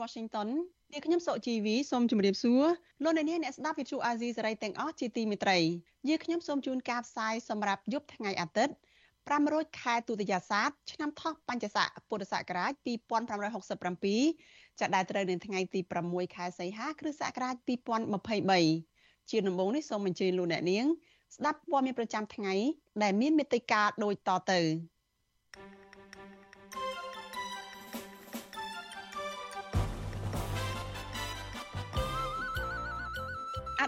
[0.00, 0.48] Washington
[0.92, 2.64] នាងខ្ញុំសុជីវីសូមជម្រាបសួរ
[3.04, 5.58] លោកអ្នកនាងអ្នកស្ដាប់វិទ្យុអាស៊ីសេរីទាំងអស់ជាទីមេត្រី
[6.08, 8.74] យើងខ្ញុំសូមជូនការផ្សាយសម្រាប់យប់ថ្ងៃអាទិត្យ
[9.28, 17.54] 500ខែទុតិយាសាទឆ្នាំថោះបញ្ញស័កពុរសករាជ2567ចាប់ដែលត្រូវនៅថ្ងៃទី6ខែសីហាគ្រិស្តសករាជ
[18.62, 20.86] 2023ជាដំបូងនេះសូមអញ្ជើញលោកអ្នកនាង
[21.36, 22.54] ស្ដាប់ព័ត៌មានប្រចាំថ្ងៃ
[23.02, 24.60] ដែលមានមេត្តាដូចតទៅ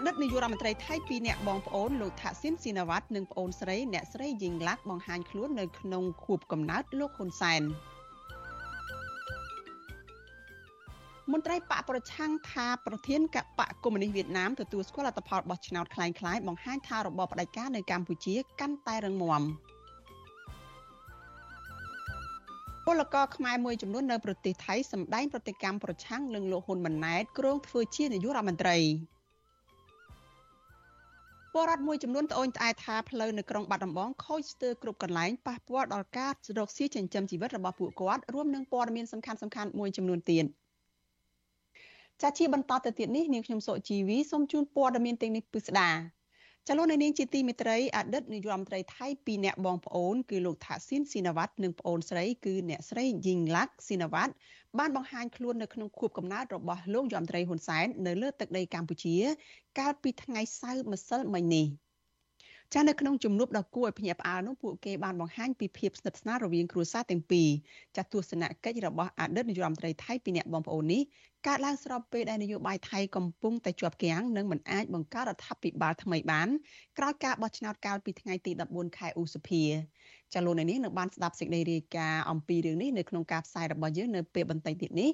[0.06, 7.62] តីតនាយករដ្ឋមន្ត្រីថៃពីរនាក់បងប្អូនលោកថាក់ស៊ីនស៊ីណាវ៉ាត់និងប្អូនស្រីអ្នកស្រីយីងឡាក់បង្ហាញខ្លួននៅក្នុងខួបកំណើតលោកហ៊ុនសែន
[11.32, 19.42] មន្ត្រីបកប្រឆាំងថាប្រធានកបកកុម្មុយនីសវៀតណាមទទួលស្គាល់លទ្ធផលបោះឆ្នោតคล้ายៗបង្ហាញថារបបផ្ដាច់ការនៅកម្ពុជាកាន់តែរឹងមាំ
[22.86, 28.78] ពលករខ្មែរមួយចំនួននៅប្រទេសថៃសម្ដែងប្រតិកម្មប្រឆាំងនឹងលោកហ៊ុនម៉ាណែតគ្រងធ្វើជានាយករដ្ឋមន្ត្រី
[31.53, 40.45] ពលរដ្ឋមួយចំនួនត្អូញត្អែថាផ្លូវនៅក្រុងបាត់ដំបងខូចស្ទើរគ្រប់កន្លែងប៉ះពាល់ដល់ការរកស៊ីចិញ្ចឹមជីវិតរបស់ពួកគាត់រួមនឹងព័ត៌មានសំខាន់សំខាន់មួយចំនួនទៀត
[42.21, 45.89] ចាជាបន្តទៅទៀតនេះនាងខ្ញុំសុជីវីសូមជូនព័ត៌មានទាំងនេះពិស្ដា
[46.67, 54.33] ចលនានាងជាទីមេត្រីអតីតនាយករដ្ឋមន្ត្រីថៃពីរអ្នកបងប្អូនគឺលោកថាស៊ីនស៊ីណាវ៉ាត់និងប្អូនស្រីគឺអ្នកស្រីយីងឡាក់ស៊ីណាវ៉ាត់
[54.79, 59.15] បានបង្ហាញខ្លួននៅក្នុងខួបកំណើតរបស់លោកយមត្រីហ៊ុនសែននៅលើទឹកដីកម្ពុជា
[59.79, 61.67] កាលពីថ្ងៃសៅរ៍ម្សិលមិញនេះ
[62.73, 67.49] ចានៅក្នុងជំនួបដ៏គួរឲ្យភ្ញាក់ផ្អើលនោះពួកគេបានបង្ហាញពីភាពស្និទ្ធស្នាលរវាងគ្រួសារទាំងពីរ
[67.97, 71.01] ចាទស្សនកិច្ចរបស់អតីតនាយករដ្ឋមន្ត្រីថៃពីរនាក់បងប្អូននេះ
[71.47, 76.47] កើតឡើងស្របពេលដែលនយោបាយថៃកំពុងតែជាប់គាំងនិងមិនអាចបង្កើតរដ្ឋាភិបាលថ្មីបាន
[76.97, 79.63] ក្រោយការបោះឆ្នោតកាលពីថ្ងៃទី14ខែឧសភា
[80.33, 85.09] ចាលោកនេះនឹងបានស្ដាប់សេចក្តីរាយការណ៍អំពីរឿងនេះនៅក្នុងការផ្សាយរបស់យើងនៅពេលបន្តិចទៀតនេះ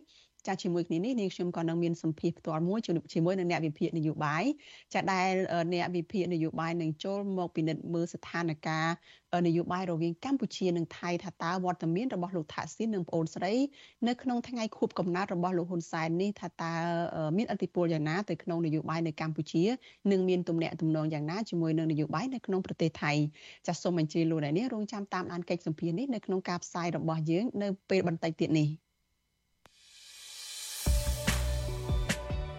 [0.47, 2.79] ចាជាមួយគ្នានេះនាងខ្ញុំក៏នឹងមានសម្ភារផ្ទាល់មួយ
[3.13, 4.43] ជាមួយនឹងអ្នកវិភាគនយោបាយ
[4.93, 5.31] ចាដែល
[5.73, 8.79] អ្នកវិភាគនយោបាយនឹងចូលមកពិនិត្យមើលស្ថានភា
[9.33, 13.53] ពនយោបាយរវាងកម្ពុជានិងថៃថាតើវត្តមានរបស់លោកថាក់ស៊ីននិងប្អូនស្រី
[14.07, 16.73] នៅក្នុងថ្ងៃខួបកំណើតរបស់លោកហ៊ុនសែននេះថាតើ
[17.37, 19.63] មានអធិបុលយ៉ាងណាទៅក្នុងនយោបាយនៅកម្ពុជា
[20.11, 23.11] និងមានទំនាក់ទំនងយ៉ាងណាជាមួយនឹងនយោបាយនៅក្នុងប្រទេសថៃ
[23.67, 28.86] ចាសសូមអញ្ជើញលោកអ្នកនាងរងចាំតាមដានកិច្ចសម្ភារនេះនៅក្នុងការផ្សាយរបស់យើងនៅពេលបន្តិចទៀតនេះ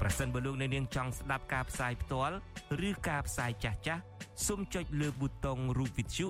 [0.00, 2.36] ប្រសិនបើលោកអ្នកនាងចង់ស្ដាប់ការផ្សាយផ្ទាល់
[2.88, 4.02] ឬការផ្សាយចាស់ចាស់
[4.46, 6.26] សូមចុចលើប៊ូតុងរូប Vithu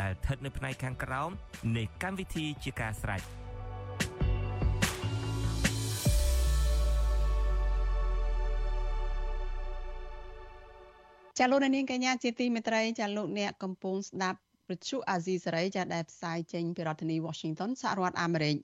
[0.00, 1.30] ដែលស្ថិតនៅផ្នែកខាងក្រោម
[1.76, 3.22] នៃកម្មវិធីជាការស្រេច
[11.38, 14.38] ចាលោកនាងកញ្ញាជាទីមេត្រីចាលោកអ្នកកំពុងស្ដាប់
[14.70, 18.56] វិទ្យុអាស៊ីសេរីចាដែលផ្សាយចេញពីរដ្ឋធានី Washington សហរដ្ឋអាមេរិក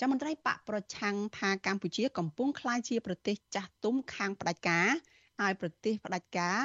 [0.00, 4.90] ចាមន្ត្រីបកប្រឆាំងថាកម្ពុជាកំពុងក្លាយជាប្រទេសចាស់ទុំខាងផ្ដាច់ការ
[5.42, 6.58] ឲ្យប្រទេសផ្ដាច់ការ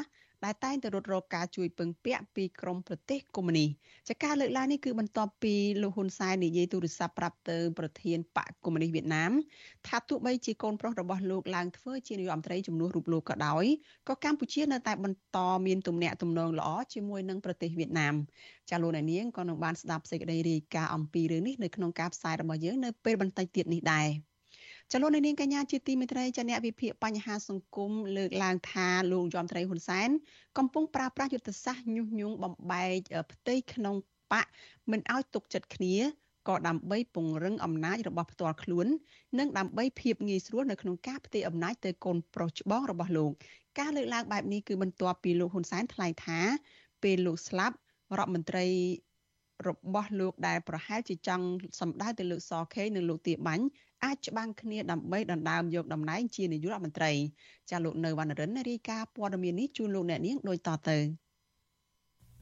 [0.45, 3.69] ដែលតែងតែរត់រកការជួយពឹងពាក់ពីក្រមប្រទេសកុម្មុយនីស
[4.09, 9.31] ចាការលើកឡើងនេះគឺបន្ទាប់ពីលោកហ៊ុនសែននិយាយទូរស័ព្ទប្រាប់ទៅប្រធានបកកុម្មុយនីសវៀតណាម
[9.87, 13.65] ថាទោះបីជាកូនប្រុសរបស់លោកឡើងធ្វើជានាយករដ្ឋមន្ត្រីជំនួសរូបលោកក៏ដោយ
[14.07, 18.15] ក៏កម្ពុជានៅតែបន្តមានទំនាក់ទំនងល្អជាមួយនឹងប្រទេសវៀតណាម
[18.69, 24.26] ចាលោកនាងក៏នឹងបានស្ដាប់សេចក្តីរាយការណ៍អំពីរឿងនេះនៅក្នុងការផ្សាយរបស់យើងនៅពេលបន្តិចទៀតនេះដែរ
[24.93, 30.09] ចលនានាងកញ្ញាជាទីមេត្រីចាអ្នកវិភាគបញ្ហាសង្គមលើកឡើងថាលោកយមត្រីហ៊ុនសែន
[30.57, 32.99] កំពុងប្រើប្រាស់យុទ្ធសាស្ត្រញុះញង់បំបែក
[33.31, 33.95] ផ្ទៃក្នុង
[34.31, 34.47] បក
[34.91, 35.95] មិនឲ្យទុកចិត្តគ្នា
[36.47, 38.87] ក៏ដើម្បីពង្រឹងអំណាចរបស់ផ្ទាល់ខ្លួន
[39.39, 43.31] និងដើម្បីភាពងាយស្រួលនៅក្នុងការផ្ទេរអំណាចទៅកូនប្រុសច្បងរបស់លោក
[43.79, 46.39] ការលើកឡើងបែបនេះគឺបន្ទាប់ពីលោកហ៊ុនសែនថ្លែងថា
[47.03, 47.75] ពេលលោកស្លាប់
[48.17, 48.65] រដ្ឋមន្ត្រី
[49.67, 51.45] របស់លោកដែលប្រហែលជាចង់
[51.79, 53.65] សម្ដៅទៅលោកសខេនិងលោកទាបាញ់
[54.05, 57.11] អាចច្បាំងគ្នាដើម្បីដណ្ដើមយកតំណែងជានាយករដ្ឋមន្ត្រី
[57.69, 60.97] ចាលោកនៅវណ្ណរិនរាយការណ៍ព័ត៌មាននេះជូនលោកអ្នកនាងដូចតទៅ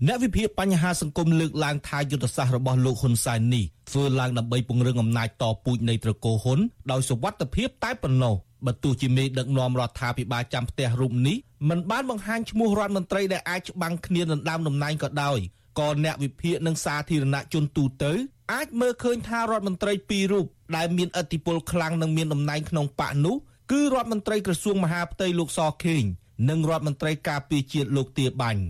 [0.07, 6.59] អ្នកវិភាគបញ្ហាសង្គមលើកឡើងថាយុទ្ធសាស្ត្ររបស់លោកហ៊ុនសែននេះធ្វើឡើងដើម្បីពង្រឹងអំណាចតពូជនៃត្រកូលហ៊ុន
[6.91, 8.35] ដោយសុវត្ថិភាពតែប៉ុណ្ណោះ
[8.65, 11.37] បើទោះជាមេដឹកនាំរដ្ឋាភិបាលចាំផ្ទះរូបនេះ
[11.69, 15.37] មិនបានបង្ហាញឈ្មោះរដ្ឋមន្ត្រីដែលអាចច្បាំងគ្នាដណ្ដើមតំណែងក៏ដោយ
[15.79, 18.13] ក៏អ្នកវិភាគនិងសាធារណជនទូទៅ
[18.53, 20.45] អាចមើលឃើញថារដ្ឋមន្ត្រីពីររូប
[20.77, 23.35] ដែលមានឥទ្ធិពលខ្លាំងនិងមានតំណែងក្នុងបកនោះ
[23.71, 26.03] គឺរដ្ឋមន្ត្រីក្រសួងមហាផ្ទៃលោកសខេង
[26.49, 28.63] និងរដ្ឋមន្ត្រីការពារជាតិលោកទាបាញ់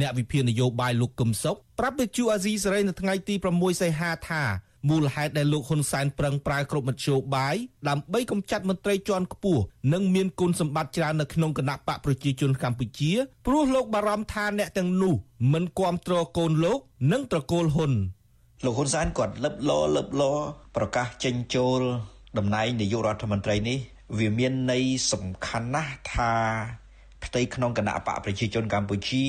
[0.00, 4.42] អ្នកវិភាគនយោបាយលោកកឹមសុខប្រាប់វិទ្យុអាស៊ីសេរីនៅថ្ងៃទី6សីហាថា
[4.88, 7.56] មូលហេតុដែលលោកហ៊ុនសែនប្រឹងប្រែងគ្រប់មធ្យោបាយ
[7.88, 9.62] ដើម្បីកម្ចាត់មន្ត្រីជាន់ខ្ពស់
[9.92, 13.12] និងមានគុណសម្បត្តិច្រើននៅក្នុងគណៈបកប្រជាជនកម្ពុជា
[13.46, 15.14] ព្រោះលោកបារម្ភថាអ្នកទាំងនោះ
[15.52, 16.78] មិនគ្រប់គ្រងកូនលោក
[17.12, 17.92] និងត្រកូលហ៊ុន
[18.66, 20.22] លោកហ៊ុនសែនគាត់លឹបលលឹបល
[20.76, 21.80] ប្រកាសចេញចូល
[22.38, 23.78] តំណែងនាយករដ្ឋមន្ត្រីនេះ
[24.18, 26.32] វាមានន័យសំខាន់ណាស់ថា
[27.24, 29.26] ផ្ទៃក្នុងគណៈបកប្រជាជនកម្ពុជា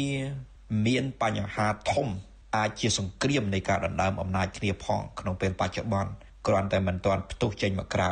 [0.86, 2.08] មានបញ្ហាធំ
[2.56, 6.12] អាចជាសង្គ្រាមនៃការដណ្ដើមអំណាចគ្នាផងក្នុងពេលបច្ចុប្បន្ន
[6.48, 8.12] គ្រាន់តែមិនទាន់ផ្ទុះចេញមកក្រៅ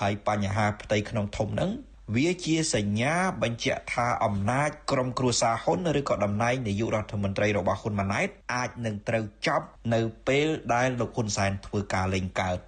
[0.00, 1.70] ហើយបញ្ហាផ្ទៃក្នុងធំហ្នឹង
[2.14, 12.58] វាជាសញ្ញាបញ្ជាក់ថាអំណាចក្រុមគ្រួសារហ៊ុនឬក៏តំណែងនាយករដ្ឋមន្ត្រីរបស់ហ៊ុនម៉ាណែតអាចនឹងត្រូវចប់នៅពេលដែលលោកហ៊ុនសែនធ្វើការលេងកើត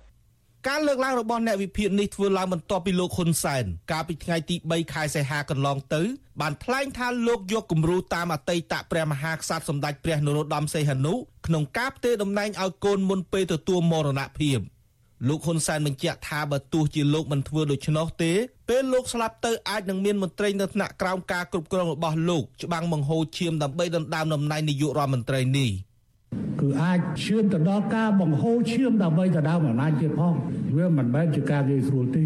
[0.69, 6.03] ការលើកឡើងរបស់អ្នកវិភាគនេះធ្វើឡើងបន្ទាប់ពីលោកហ៊ុនសែនកាលពីថ្ងៃទី3ខែសីហាកន្លងទៅ
[6.41, 11.15] បានថ្លែងថាលោកយកគំរូតាមអតីតព្រះមហាក្សត្រសម្ដេចព្រះនរោត្តមសីហនុ
[11.47, 14.59] ក្នុងការផ្ទេរតំណែងឲ្យកូនមុនពេលទទួលមរណភាព
[15.29, 18.33] លោកហ៊ុនសែនបញ្ជាក់ថាបើទោះជាលោកមិនធ្វើដូច្នោះទេ
[18.69, 25.71] ពេលលោកស្លាប់ទៅអាចនឹងមានមន្ត្រីនៅថ្នាក់ក្រោមការគ្រប់គ្រងរបស់លោកច្បាំងបង្ហូរឈាមដើម្បីដណ្ដើមតំណែងនាយករដ្ឋមន្ត្រីនេះ។
[26.61, 30.35] គឺអាចឈានទៅដល់ការបង្ហូរឈាមដើម្បីទៅដើមអំណាចទៀតផង
[30.77, 32.25] វាមិនមែនជាការនិយាយស្រួលទេ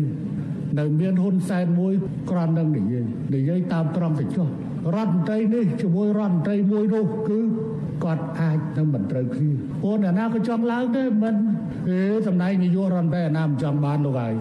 [0.79, 1.95] នៅមានហ៊ុនសែនមួយ
[2.31, 3.05] ក្រន់នឹងនិយាយ
[3.35, 4.49] និយាយតាមត្រង់ទៅចុះ
[4.97, 7.39] រដ្ឋមន្ត្រីនេះជាមួយរដ្ឋមន្ត្រីមួយនោះគឺ
[8.05, 9.51] គាត់អាចនឹងមិនត្រូវគ្នា
[9.83, 11.35] ព្រោះអ្នកណាក៏ចង់ឡើងដែរមិន
[11.89, 14.35] អេតំណែងនាយករដ្ឋមន្ត្រីអាណាមិនចង់បានលោកហើយ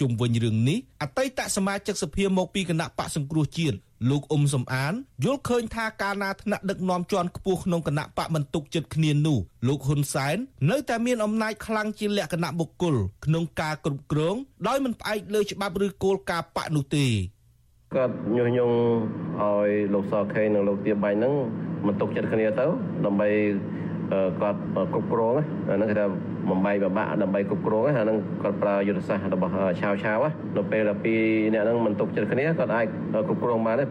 [0.00, 3.76] ជុំវិញរឿងនេះអតីតសមាជិកសភាមកពីគណៈបកសង្គ្រោះជាតិ
[4.10, 4.92] លោកអ៊ុំសំអាន
[5.24, 10.36] យល់ឃើញថាការណាថ្នាក់ដឹកនាំជាន់ខ្ពស់ក្នុងគណៈបកមិនទុកចិត្តគ្នានោះលោកហ៊ុនសែន
[10.70, 12.94] នៅតែមានអំណាចខ្លាំងជាលក្ខណៈបុគ្គល
[13.24, 14.36] ក្នុងការគ្រប់គ្រង
[14.66, 17.06] ដោយមិនផ្អែកលើច្បាប់ឬគោលការណ៍បកនោះទេ
[17.94, 18.76] គាត់ញុះញង់
[19.40, 21.34] ឲ្យលោកសខេនិងលោកទៀបបាញ់ហ្នឹង
[21.86, 22.66] មិនទុកចិត្តគ្នាទៅ
[23.04, 23.28] ដើម្បី
[24.40, 24.58] គាត់
[24.92, 26.06] គ្រប់គ្រងហ្នឹងគេថា
[26.50, 30.24] បំបីបបាក់ដើម្បីគ្រប់គ្រងហ្នឹងគាត់ប្រើយុទ្ធសាស្ត្ររបស់ឆាវឆាវ
[30.56, 31.20] នៅពេលដែលពីរ
[31.52, 33.84] អ្នកហ្នឹងមិនទុកចិត្តគ្នាគាត់អាចគ្រប់គ្រងបានទេ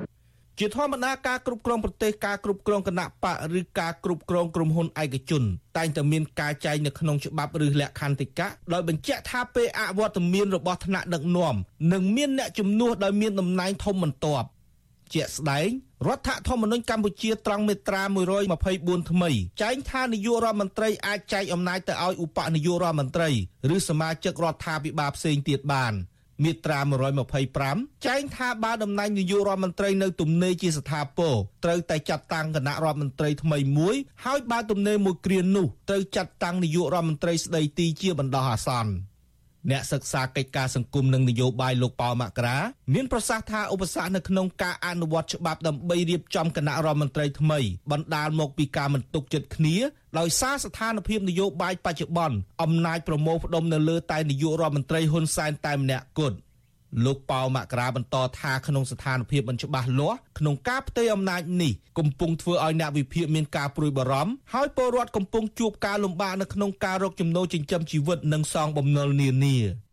[0.59, 5.43] ជាធម្មតាការគ្រប់គ្រងប្រទេសការគ្រប់គ្រងគណៈបកឬការគ្រប់គ្រងក្រុមហ៊ុនឯកជន
[5.77, 11.55] តែងតែមានការចែងនៅក្នុងច្បាប់ឬលក្ខន្តិកៈដោយបញ្ជាក់ថាពេលអវត្តមានរបស់ថ្នាក់ដឹកនាំ
[11.93, 14.47] នឹងមានអ្នកជំនួសដោយមានតំណែងធំបន្ទាប់
[15.13, 15.69] ជាក់ស្ដែង
[16.07, 18.03] រដ្ឋធម្មនុញ្ញកម្ពុជាត្រង់មេត្រា
[18.55, 19.31] 124ថ្មី
[19.61, 23.29] ចែងថានាយករដ្ឋមន្ត្រីអាចចែកអំណាចទៅឲ្យឧបនាយករដ្ឋមន្ត្រី
[23.75, 25.93] ឬសមាជិករដ្ឋាភិបាលផ្សេងទៀតបាន
[26.43, 26.79] មាត្រា
[27.43, 31.33] 125ចែងថាបើតំណែងនាយករដ្ឋមន្ត្រីនៅទំនេរជាស្ថាពរ
[31.63, 33.95] ត្រូវតែចាត់តាំងគណៈរដ្ឋមន្ត្រីថ្មីមួយ
[34.25, 38.91] ហើយបើទំនេរមួយគ្រានោះត្រូវចាត់តាំងនាយករដ្ឋមន្ត្រីស្ដីទីជាបណ្ដោះអាសន្ន
[39.69, 42.57] អ្នកសិក្សាកិច្ចការសង្គមនិងនយោបាយលោកប៉ៅមករា
[42.93, 47.59] មានប្រសាសន៍ថាឧបសគ្គនៅក្នុងការអនុវត្តច្បាប់ដើម្បីរៀបចំគណៈរដ្ឋមន្ត្រីថ្មី
[47.91, 49.75] បណ្ដាលមកពីការមិនទុកចិត្តគ្នា
[50.19, 56.37] ដោយសារស្ថានភាពនយោបាយបច្ចុប្បន្នអំណាចប្រមូលផ្ដុំនៅលើតែនាយករដ្ឋមន្ត្រីហ៊ុនសែនតែម្នាក់គត់
[57.05, 69.90] លោកប៉ៅមករាបន្តថាក្នុងស្ថានភាពមិនច្បាស់លាស់ក្នុងការផ្ទេរអំណាចនេះកំពុងធ្វើឲ្យអ្នកវិភាគមានការព្រួយបារម្ភហើយពលរដ្ឋកំពុងជួបការលំបាកនៅក្នុងការរកចំណូលចិញ្ចឹមជីវិតនិងសងបំណុលនានាហើយ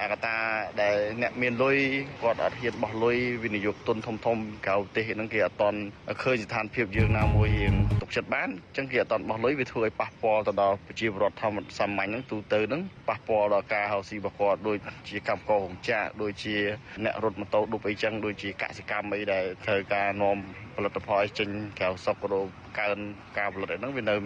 [0.00, 0.36] អាកតា
[0.82, 1.76] ដែលអ្នកមានលុយ
[2.22, 4.36] គាត់អត់ហ៊ានបោះលុយវិនិយោគទុនធំធំ
[4.66, 5.78] ក្រៅប្រទេសហ្នឹងគេអត់តន់
[6.22, 14.76] ឃើញស្ថានភាពយើងណាមួយរៀងទុកចិត្តបានអញ្ចឹងគេអត់តន់បោះលុយវាធ្វើឲ្យប៉ះពាល់ទៅដល់ប្រជាពលរដ្ឋធម្មសាមញ្ញហ្នឹងទូទៅហ្នឹងប៉ះពាល់ដល់ការហៅស៊ីរបស់គាត់ដូច
[15.08, 16.56] ជាកម្មកររោងចក្រដូចជា
[17.04, 20.36] អ្នករត់ម៉ូតូឌុបអីចឹងដូចជាកសិកម្មអីដែលត្រូវការនាំ
[20.76, 21.48] ផលិតផលចេញ
[21.78, 22.40] ក្រៅស្រុករោ
[22.80, 22.98] កើន
[23.38, 24.16] ការផលិតអីហ្នឹងវានៅ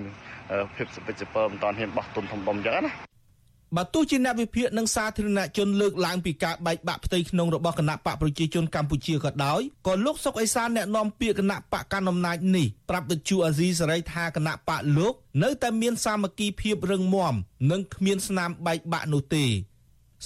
[0.77, 3.06] ភាពសុពិចពើមិនតាន់ហ៊ានបោះទុនធំៗអញ្ចឹងណា
[3.75, 17.35] បើទោះជាអ្នកវិភាគនិងសាធារណជនលើកឡើងពីការបែកបាក់ផ្ទៃក្នុងរបស់គណៈបកប្រជាជនកម្ពុជាក៏ដោយក៏លោកសុកអេសានអ្នកនាំពាក្យគណៈបកកណ្ដាលអំណាចនេះប្រាប់វិទ្យុអាស៊ីសេរីថាគណៈបកលោកនៅតែមានសាមគ្គីភាពរឹងមាំ
[17.71, 19.45] និងគ្មានស្នាមបែកបាក់នោះទេ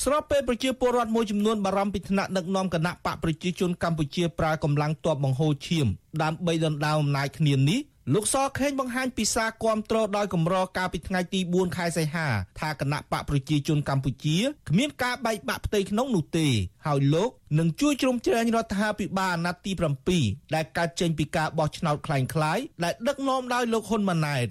[0.03, 5.87] ស្របពេលប្រជាពលរដ្ឋមួយចំនួនបារម្ភពីថ្នាក់ដឹកនាំគណៈបកប្រជាជនកម្ពុជាប្រើកម្លាំងទ័ពបង្ហូរឈាម
[6.23, 7.81] ដើម្បីដណ្ដើមអំណាចគ្នានេះ
[8.14, 12.28] លោកសខេងបង្ហាញពីសារគាំទ្រដោយកម្រកាលពីថ្ងៃទី4ខែសីហា
[12.60, 14.38] ថាគណៈបកប្រជាជនកម្ពុជា
[14.70, 16.48] គ្មានការបែកបាក់ផ្ទៃក្នុងនោះទេ
[16.86, 17.30] ហើយលោក
[17.60, 24.48] នឹងជួយជ្រោមជ្រែងរដ្ឋាភិបាលអាណត្តិទី7ដែលកើតចេញពីការបោះឆ្នោតคล้ายៗដែលដឹកនាំដោយលោកហ៊ុនម៉ាណែត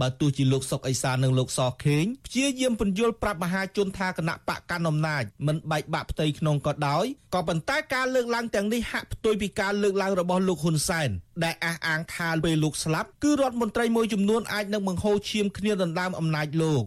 [0.00, 11.08] បើទោះជាលោកសុកអេសាននិងលោកសខេងព្យាយាមពន្យល់ប្រាប់មហាជនថាគណៈបកកណ្ដាលអំណាចមិនបែកបាក់ផ្ទៃក្នុងក៏ដោយក៏ប៉ុន្តែការលើកឡើងទាំងនេះហាក់ផ្ទុយពីការលើកឡើងរបស់លោកហ៊ុនសែន
[11.44, 16.84] ដែលអះអាងថាពេលលោកស្លាប់គឺរដ្ឋមន្ត្រីមួយចំនួនអាចនឹងបង្ហូរឈាមគ្នាដណ្ដើមអំណាចលោក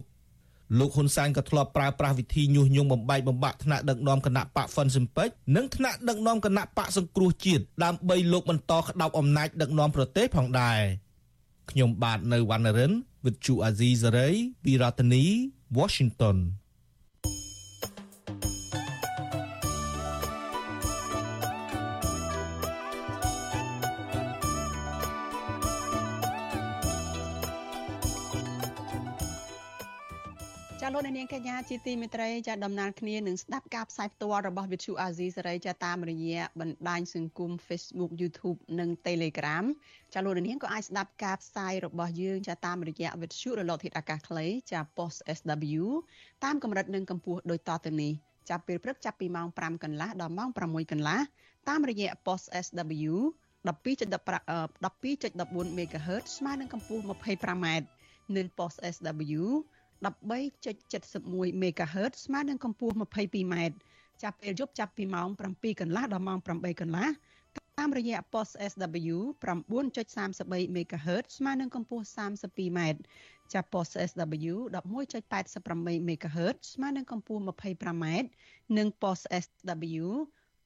[0.78, 10.80] លោកហ៊ុនសែនក៏ធ្លាប់ប្រើប្រាស់វិធីញុះញង់បំបែកបំបាក់ថ្នាក់ដឹកនាំគណៈបកហ្វុនស៊ិមពេចនិងថ្នាក់ដឹកនាំគណៈបកសង្គ្រោះជាតិដើម្បីលោកបន្តក្តោបអំណាចដឹកនាំប្រទេសផងដែរ។
[11.70, 12.92] ខ្ញុំបាទនៅវណ្ណរិន
[13.24, 14.34] with Chu Azizi Saray
[14.64, 15.24] ពីរដ្ឋធានី
[15.78, 16.36] Washington
[30.98, 39.64] លោកនាងកញ្ញាជាទីមេត្រីចាដំណើរគ្នានឹងស្ដាប់ការផ្សាយផ្ទាល់របស់ Vithu Azizi សេរីចាតាមរយៈបណ្ដាញសង្គម Facebook YouTube និង Telegram
[40.14, 45.84] ចាលោកនាងក៏អាចស្ដាប់ការផ្សាយរបស់យើងចាតាមរយៈ Vithu រលកធាតុអាកាសខ្លីចា Post SW
[46.44, 48.12] តាមកម្រិតនិងកម្ពស់ដូចតទៅនេះ
[48.48, 51.20] ចាប់ពេលព្រឹកចាប់ពីម៉ោង5កន្លះដល់ម៉ោង6កន្លះ
[51.68, 53.12] តាមរយៈ Post SW
[53.68, 57.66] 12.14 MHz ស្មើនឹងកម្ពស់ 25m
[58.36, 59.42] និង Post SW
[60.02, 63.54] 13.71 MHz ស្មើនឹងកម្ពស់ 22m
[64.22, 67.08] ចាប់ពេលយប់ចាប់ពីម៉ោង7កន្លះដល់ម៉ោង8កន្លះ
[67.78, 72.80] តាមរយៈ post SW 9.33 MHz ស្មើនឹងកម្ពស់ 32m
[73.52, 78.04] ចាប់ post SW 11.88 MHz ស្មើនឹងកម្ពស់ 25m
[78.78, 80.06] និង post SW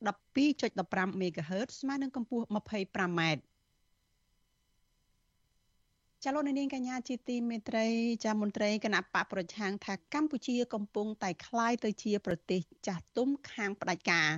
[0.07, 3.23] 12.15 MHz ស្មើនឹងកម្ពស់ 25m
[6.26, 7.88] ចលនានាងកញ្ញាជាទីមេត្រី
[8.26, 14.30] ចាមន្ត្រីគណៈបកប្រឆាំងថាកម្ពុជាកំពុងតែคล้ายទៅជាប្រទេសចាស់ទុំខាងផ្ដាច់ការ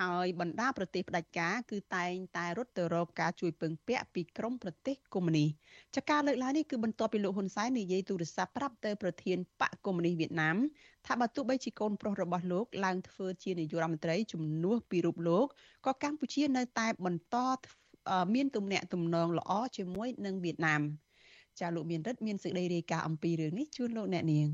[0.00, 5.48] ហើយបណ្ដាប្រទេសផ្ដាច់ការគឺតែងតែរត់ទៅរកការជួយពឹងពាក់ពីក្រមប្រទេសកុម្មុយនីស
[5.96, 10.56] ចាការលើកឡើងនេះគឺបន្ទាប់ពីលោកហ៊ុនសែននិយាយទូរស័ព្ទប្រាប់ទៅប្រធានបកកុម្មុយនីសវៀតណាម
[11.06, 15.46] ថាបើទោះបីជាកូនប្រុសរបស់លោកឡើងធ្វើជានាយករដ្ឋមន្ត្រីជំនួសពីរូបលោក
[15.86, 17.36] ក៏កម្ពុជានៅតែបន្ត
[18.34, 20.82] មានទំនាក់ទំនងល្អជាមួយនឹងវៀតណាម
[21.61, 24.47] ចាលោកមានរិទ្ធមានសេចក្តីរាយការណ៍អំពីរឿងនេះជូនលោកអ្នកនាង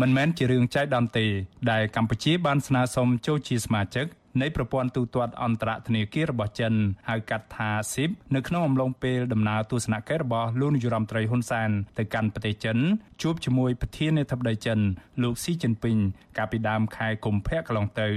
[0.00, 1.26] មិនមែនជារឿងចៃដន្យទេ
[1.70, 4.06] ដែលកម្ពុជាបានស្នើសុំចូលជាសមាជិក
[4.40, 6.74] នៃប្រព័ន្ធទូទាត់អន្តរធនាគាររបស់ចិន
[7.08, 12.78] ហៅកាត់ថា SIP នៅក្នុងអំឡុងពេលដំណើរទស្សនកិច្ចរបស់លោកនាយរដ្ឋមន្ត្រីហ៊ុនសែនទៅកាន់ប្រទេសចិន
[13.22, 14.78] ជួបជាមួយប្រធានាធិបតីចិន
[15.22, 15.96] លោកស៊ីជីនពីង
[16.36, 18.08] កាលពីដើមខែកុម្ភៈកន្លងទៅ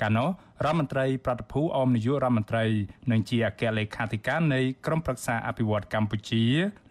[0.00, 0.28] កាលនោះ
[0.64, 2.64] រដ្ឋមន្ត្រីប្រតិភូអមនាយករដ្ឋមន្ត្រី
[3.10, 6.44] និងជាអគ្គលេខាធិការនៃក្រមប្រឹក្សាអភិវឌ្ឍកម្ពុជា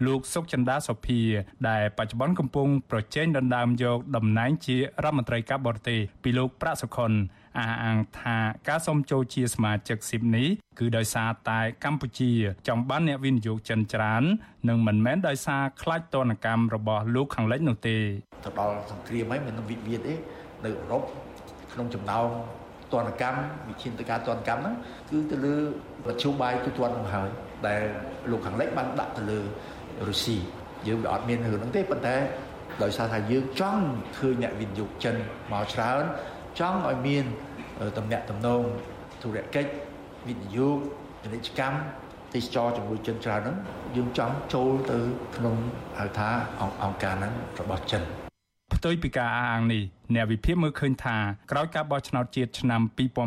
[0.05, 1.21] លោកសុកចិន្តាសុភា
[1.69, 7.11] ដែលបច្ចុប្បន្នកំពុងប្រជែងដណ្ដើមយកតំណែងជារដ្ឋមន្ត្រីការបរទេសពីលោកប្រាក់សុខុន
[7.59, 8.37] អះអាងថា
[8.69, 10.47] ការសុំចូលជាសមាជិកស៊ីបនេះ
[10.79, 12.31] គឺដោយសារតែកម្ពុជា
[12.67, 14.23] ចង់បានអ្នកវិនិយោគចិនច្រើន
[14.69, 17.97] និងមិនមែនដោយសារខ្លាចទណ្ឌកម្មរបស់លោកខាងលិចនោះទេ
[18.45, 20.13] ទៅដល់សង្គ្រាមហើយមិនវិវាទទេ
[20.65, 21.03] នៅអឺរ៉ុប
[21.73, 22.27] ក្នុងចំណោម
[22.93, 24.75] ទណ្ឌកម្មវិធានទៅការទណ្ឌកម្មហ្នឹង
[25.09, 25.55] គឺទៅលើ
[26.05, 27.29] មធ្យោបាយទូទាត់នោះហើយ
[27.67, 27.81] ដែល
[28.31, 29.39] លោកខាងលិចបានដាក់ទៅលើ
[30.07, 30.37] រុស្ស៊ី
[30.87, 32.15] យើងវាអត់មានរឿងហ្នឹងទេប៉ុន្តែ
[32.83, 33.85] ដោយសារថាយើងចង់
[34.17, 35.15] ឃើញអ្នកវិនិយោគចិន
[35.51, 36.03] មកច្រើន
[36.59, 37.25] ចង់ឲ្យមាន
[37.97, 38.61] តំណែងតំណង
[39.21, 39.69] ធុរកិច្ច
[40.27, 40.77] វិនិយោគ
[41.21, 41.77] ពាណិជ្ជកម្ម
[42.33, 43.57] ទេសចរជាមួយចិនច្រើនហ្នឹង
[43.95, 44.97] យើងចង់ចូលទៅ
[45.35, 45.55] ក្នុង
[45.99, 46.29] ហៅថា
[46.83, 48.22] អង្គការហ្នឹងរបស់ចិន
[48.77, 49.83] ផ្ទុយពីការអះអាងនេះ
[50.15, 51.17] អ្នកវិភាគមើលឃើញថា
[51.51, 52.81] ក្រោយការបោះឆ្នោតជាតិឆ្នាំ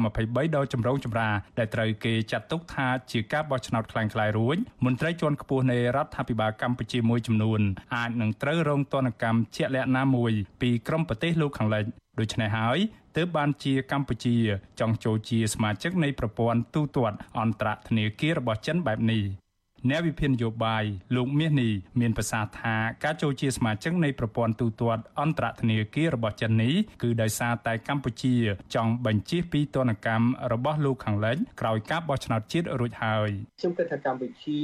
[0.05, 7.61] 2023ដ៏ចម្រូងចម្រាដែលត្រូវគេចាត់ទុកថាជាការបោះឆ្នោតខ្លាំងក្លាយរួចមន្ត្រីជាន់ខ្ពស់នៃរដ្ឋាភិបាលកម្ពុជាមួយចំនួន
[7.97, 11.85] អាចនឹងត្រូវរងទណ្ឌកម្មជាក់លាក់ណាមួយពីក្រមប្រទេសលោកខាងលិច
[12.21, 12.79] ដូច្នេះហើយ
[13.17, 14.37] ទើបបានជាកម្ពុជា
[14.81, 19.25] ចង់ចូលជាសមាជិកនៃប្រព័ន្ធទូតទាត់អន្តរធនាគាររបស់ចិនបែបនេះ។
[19.91, 20.85] អ្នកវិភាគនយោបាយ
[21.17, 28.35] លោកមាសនេះមានប្រសាសន៍ថាការចូលជាសមាជិកនៃប្រព័ន្ធទូទាត់អន្តរធនាគាររបស់ចិននេះគឺដោយសារតែកម្ពុជា
[28.75, 34.61] ចង់បញ្ជៀសពីទណ្ឌកម្មរបស់លោកខាងលិចក្រោយការបោះឆ្នោតជាតិរួចហើយខ្ញុំគិតថាកម្ពុជា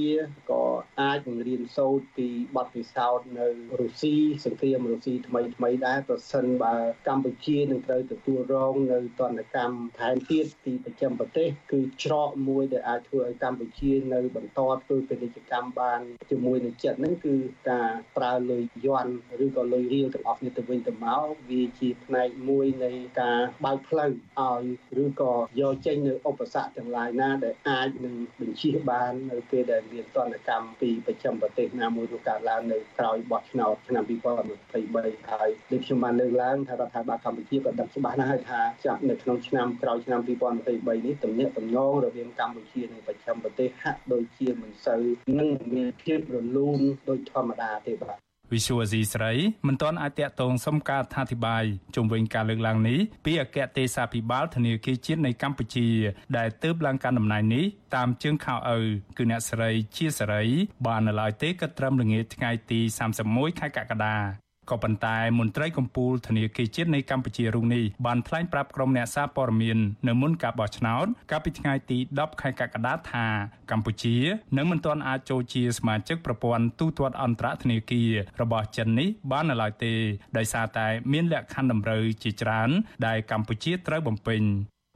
[0.51, 0.63] ក៏
[1.01, 3.49] អាចនឹងរៀនសូត្រពីបទពិសោធន៍នៅ
[3.81, 4.15] រុស្ស៊ី
[4.45, 6.75] សង្គ្រាមរុស្ស៊ីថ្មីថ្មីដែរប្រសិនបើ
[7.09, 16.01] កម្ពុជានឹងត្រូវទទួលរងនៅទណ្ឌកម្មថែមទៀតពីប្រចាំប្រទេស គឺច្រកមួយដែលអាចធ្វើឲ្យកម្ពុជានៅបន្តធ្វើពាណិជ្ជកម្មបាន
[16.31, 17.35] ជាមួយនឹងចិត្តហ្នឹងគឺ
[17.71, 19.13] ការប្រើលុយយន់
[19.45, 22.91] ឬក៏លុយរៀលទាំងអស់គ្នាទៅវិញទៅមកវាជាផ្នែកមួយនៃ
[23.21, 24.65] ការបើកផ្លូវឲ្យ
[25.03, 44.92] ឬក៏យកចេញនៅឧបសគ្គទាំងឡាយណាដែលអាចនឹងបញ្ជៀសបាននៅពេលដែលមានទណ្ឌកម្មពីប្រចាំប្រទេសណាមួយរួមកើតឡើងនៅក្រោយបោះឆ្នោតឆ្នាំ2023ហើយដូចខ្ញុំបានលើកឡើងថារដ្ឋាភិបាលកម្ពុជាក៏ដឹងច្បាស់ណាស់ហើយថាចាក់នៅក្នុងឆ្នាំក្រោយឆ្នាំ2023នេះទំនាក់ទំនងរវាងកម្ពុជានិងប្រចាំប្រទេសហាក់ដូចជាមិនសូវ
[45.39, 48.17] នឹងមានភាពរលូនដូចធម្មតាទេបាទ
[48.53, 49.33] វិសុវអាស៊ីស្រី
[49.67, 55.89] មិនទាន់អាចតាក់ទងសុំការអធិប្បាយជុំវិញការលើកឡើងនេះពីអគ្គទេសាភិបាលធនាគារជាតិនៃកម្ពុជា
[56.37, 57.65] ដែលទើបឡើងកាន់តំណែងនេះ
[57.97, 58.79] តាមជើងខោឪ
[59.17, 60.45] គឺអ្នកស្រីជាសេរី
[60.87, 62.81] បាននៅឡើយទេក៏ត្រឹមល្ងាចថ្ងៃទី
[63.21, 69.79] 31ខែកក្កដា ក៏ប៉ុន្តែមន្ត្រីកម្ពុជាធនាគារជាតិនៃកម្ពុជារូបនេះបានថ្លែងប្រាប់ក្រុមអ្នកសារព័ត៌មាន
[70.09, 73.27] នៅមុនការបោះឆ្នោតកាលពីថ្ងៃទី10ខែកក្កដាថា
[73.71, 74.17] កម្ពុជា
[74.57, 79.95] នឹងមិនទាន់អាចចូលជាសមាជិកប្រព័ន្ធទូទាត់អន្តរធនាគាររបស់ចិននេះបាននៅឡើយទេ
[80.37, 82.71] ដោយសារតែមានលក្ខខណ្ឌតម្រូវជាច្រើន
[83.07, 84.43] ដែលកម្ពុជាត្រូវបំពេញ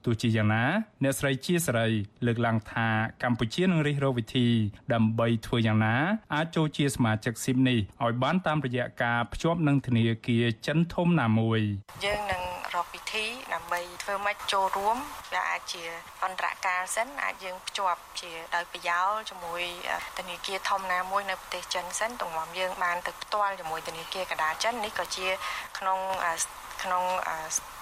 [0.07, 0.65] ទោះជាយ៉ាងណា
[1.05, 1.89] អ្នកស្រីជាសេរី
[2.27, 2.89] លើកឡើងថា
[3.23, 4.47] កម្ពុជានឹងរិះរកវិធី
[4.95, 5.97] ដើម្បីធ្វើយ៉ាងណា
[6.35, 11.61] អាចចូលជាសមាជិកស៊ីមនេះឲ្យបានតាមរយៈការភ្ជាប់នឹងធនាគារចិនធំណាមួយ
[12.05, 12.43] យើងនឹង
[12.75, 14.97] រកវិធីដើម្បីធ្វើម៉េចចូលរួម
[15.33, 15.83] វាអាចជា
[16.25, 19.63] អន្តរការសិនអាចយើងភ្ជាប់ជាដោយប្រយោលជាមួយ
[20.19, 25.29] ធនាគារធំណាមួយនៅប្រទេសចិនសិនទង្រាំយើងបានទៅផ្ទាល់ជាមួយធនាគារកណ្ដាលចិននេះក៏ជា
[25.79, 25.99] ក្នុង
[26.83, 27.03] ក្នុង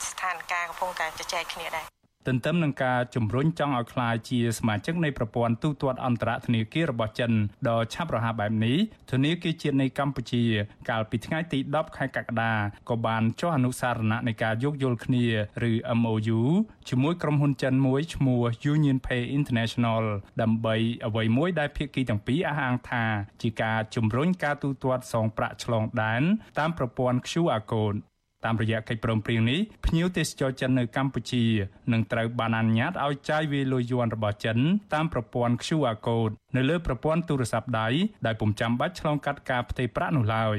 [0.08, 1.86] ស្ថានភាពកំពុងតែជជែកគ្នាដែរ
[2.26, 7.32] ទន្ទឹមនឹងការជំរុញចង់ឲ្យក្លាយជាសមាជិកនៃប្រព័ន្ធទូទាត់អន្តរធនាគាររបស់ចិន
[7.68, 8.76] ដ៏ឆាប់រហ័សបែបនេះ
[9.12, 10.44] ធនាគារជាតិនៃកម្ពុជា
[10.90, 12.52] កាលពីថ្ងៃទី10ខែកក្កដា
[12.88, 15.26] ក៏បានចុះអនុសារណៈនៃការយោគយល់គ្នា
[15.70, 16.40] ឬ MOU
[16.88, 20.04] ជាមួយក្រុមហ៊ុនចិនមួយឈ្មោះ Union Pay International
[20.42, 20.76] ដើម្បី
[21.06, 23.04] អ្វីមួយដែលភាគីទាំងពីរអះអាងថា
[23.42, 26.22] ជាការជំរុញការទូទាត់សងប្រាក់ឆ្លងដែន
[26.58, 28.00] តាមប្រព័ន្ធ QR code
[28.44, 31.44] តាមរយៈកិច្ចព្រមព្រៀងនេះភ្ញៀវទេសចរចិននៅកម្ពុជា
[31.92, 34.58] នឹងត្រូវបានអនុញ្ញាតឲ្យចាយវាយលុយយួនរបស់ចិន
[34.94, 37.88] តាមប្រព័ន្ធ QR code នៅលើប្រព័ន្ធទូរស័ព្ទដៃ
[38.26, 40.58] ដែលពុំចាំបាច់ឆ្លងកាត់ការផ្ទេរប្រាក់នោះឡើយ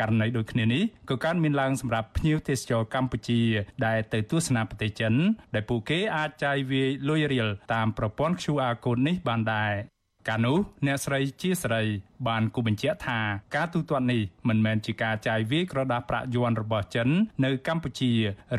[0.00, 3.40] ករណីដូចគ្នានេះក៏កើតមានឡើងសម្រាប់ភ្ញៀវទេសចរកម្ពុជា
[3.86, 5.14] ដែលទៅទស្សនាប្រទេសចិន
[5.54, 9.72] ដែលពួកគេអាចចាយវាយលុយរៀលតាមប្រព័ន្ធ QR code នេះបានដែរ
[10.28, 11.82] កាលនោះអ្នកស្រីជាស្រី
[12.28, 13.20] បានគូបញ្ជាក់ថា
[13.56, 17.08] ការទូទាត់នេះមិនមែនជាការចាយវាយក្រដាស់ប្រាក់យួនរបស់ចិន
[17.44, 18.12] នៅកម្ពុជា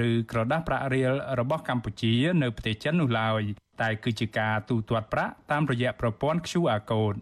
[0.07, 3.41] ឬក្រដាស់ប្រាក់រៀលរបស់កម្ពុជានៅប្រទេសចិននោះឡើយ
[3.81, 7.19] តែគឺជាការទូទាត់ប្រាក់តាមរយៈប្រព័ន្ធ QR code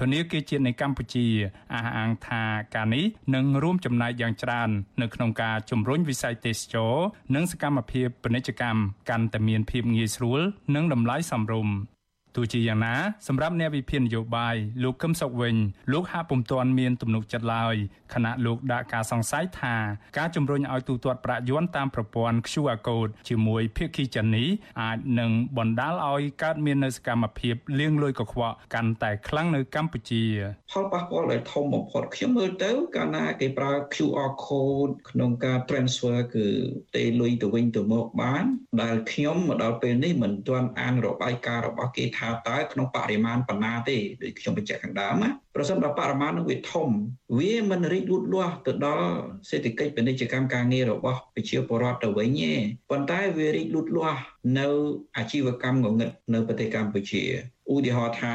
[0.00, 1.26] ធនាគារជាតិនៃកម្ពុជា
[1.74, 2.42] អះអាងថា
[2.74, 3.04] ការនេះ
[3.34, 4.70] នឹងរួមចំណែកយ៉ាងច្រើន
[5.02, 6.94] នៅក្នុងការជំរុញវិស័យទេសចរ
[7.34, 8.80] និងសកម្មភាពពាណិជ្ជកម្ម
[9.10, 10.40] កាន់តែមានភាពងាយស្រួល
[10.74, 11.74] និងតម្លៃសមរម្យ
[12.36, 12.94] ទោះជាយ៉ាងណា
[13.28, 15.56] សម្រាប់អ្នកវិភាគនយោបាយលោកកឹមសុខវិញ
[15.92, 17.76] លោកហាក់ពុំទាន់មានទំនុកចិត្តឡើយ
[18.14, 19.74] ខណៈលោកដាក់ការសង្ស័យថា
[20.18, 24.48] ការជំរុញឲ្យទូទាត់ប្រាក់យួនតាមប្រព័ន្ធ QR code ជាមួយភាគីចិននេះ
[24.82, 30.24] អាចនឹងបណ្ដាលឲ្យកើតមាននូវសកម្មភាពលាងលុយកខ្វក់កាន់តែខ្លាំងនៅកម្ពុជា
[30.72, 36.46] ផលប៉ះពាល់ដែលធំបំផុតខ្ញុំមើលទៅកាលណាគេប្រើ QR code ក្នុងការ transfer គឺ
[36.96, 38.44] ទេលុយទៅវិញទៅមកបាន
[38.82, 46.88] ដែលខ្ញុំមកដល់ពេលនេះមិនទាន់អានរបាយការណ៍របស់គេថាតើក្នុងបរិមាណប៉ុណ្ណាទេដូចខ្ញុំបញ្ជាក់ខាងដើមណាប្រសិនបើបរិមាណនឹងវាធំ
[47.38, 49.08] វាមិនរីកលូតលាស់ទៅដល់
[49.50, 52.52] សេដ្ឋកិច្ចពាណិជ្ជកម្មការងាររបស់ប្រជាពលរដ្ឋទៅវិញទេ
[52.90, 54.22] ប៉ុន្តែវារីកលូតលាស់
[54.58, 54.66] នៅ
[55.16, 57.24] អាជីវកម្មងងឹតនៅប្រទេសកម្ពុជា
[57.72, 58.32] ឧទាហរណ៍ថា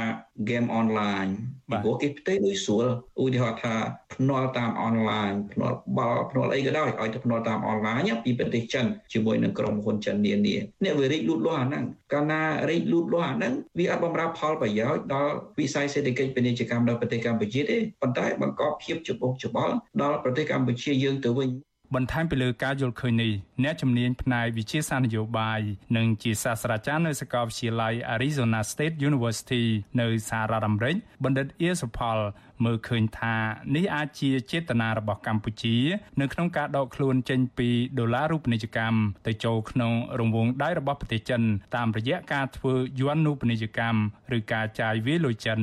[0.50, 1.32] game online
[1.72, 2.86] ពីព្រោះគេផ្ទេរដូចស្រួល
[3.24, 3.74] ឧទាហរណ៍ថា
[4.14, 21.50] ភ្នាល់តាម online ភ្នាល់បាល់ភ្នាល់អីក៏ដោយឲ្យទៅភ្នាល់តាម online ពីប្រទេសចិនជាមួយនឹងក្រុមហ៊ុនចិននានាអ្នកវារីកលូតលាស់អាហ្នឹងកាលណារីកលូតលាស់អាហ្នឹងវាអត់បំរើផលប្រយោជន៍ដល់វិស័យសេដ្ឋកិច្ចពាណិជ្ជកម្មដល់ប្រទេសកម្ពុជាទេប៉ុន្តែបង្កភាពច្បុកច្បល់ដល់ប្រទេសកម្ពុជាយើងទៅវិញ
[21.96, 23.32] បន្ថែមពីលើការយល់ឃើញនេះ
[23.64, 25.62] អ្នកជំនាញផ្នែកវិទ្យាសាស្ត្រនយោបាយ
[25.98, 29.64] និងជាសាស្ត្រាចារ្យនៅសាកលវិទ្យាល័យ Arizona State University
[30.02, 32.18] នៅសហរដ្ឋអាមេរិកបណ្ឌិតអៀសុផល
[32.66, 33.36] មើលឃើញថា
[33.76, 35.78] នេះអាចជាចេតនារបស់កម្ពុជា
[36.22, 41.42] នៅក្នុងការដកខ្លួនចេញពីដុល្លាររូបនីយកម្មទៅចូលក្នុងរង្វង់ដៃរបស់ប្រទេសចិន
[41.76, 44.02] តាមរយៈការធ្វើយន់នូបនីយកម្ម
[44.38, 45.62] ឬការចាយវាយលុយចិន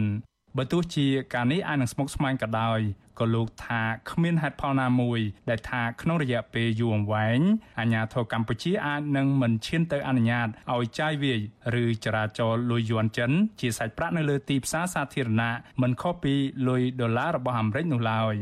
[0.57, 2.81] បើទោះជាការនេះអាចនឹងស្មុគស្មាញក៏ដោយ
[3.21, 7.41] ក៏លោកថាគ្មានហេតុផលណាមួយដែលថាក្នុងរយៈពេលយូរអង្វែង
[7.81, 11.41] អាញាធរកម្ពុជាអាចនឹងមិនឈានទៅអនុញ្ញាតឲ្យចាយវាយ
[11.83, 16.35] ឬចរាចរលុយយួនចិនជាសាច់ប្រាក់នៅលើទីផ្សារសាធារណៈមិនខុសពី
[16.69, 18.37] លុយដុល្លាររបស់អាមេរិកនោះឡើយ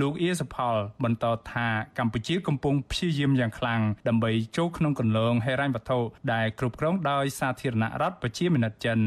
[0.00, 1.66] លោកអៀសផល បន្តថា
[1.98, 5.98] កម្ពុជាកំពុងព្យាយាមយ៉ាងខ្លាំងដើម្បីចូលក្នុងគន្លងហិរញ្ញវត្ថុ
[6.32, 8.98] ដែលគ្រប់គ្រងដោយសាធារណរដ្ឋប្រជាមានិតចិន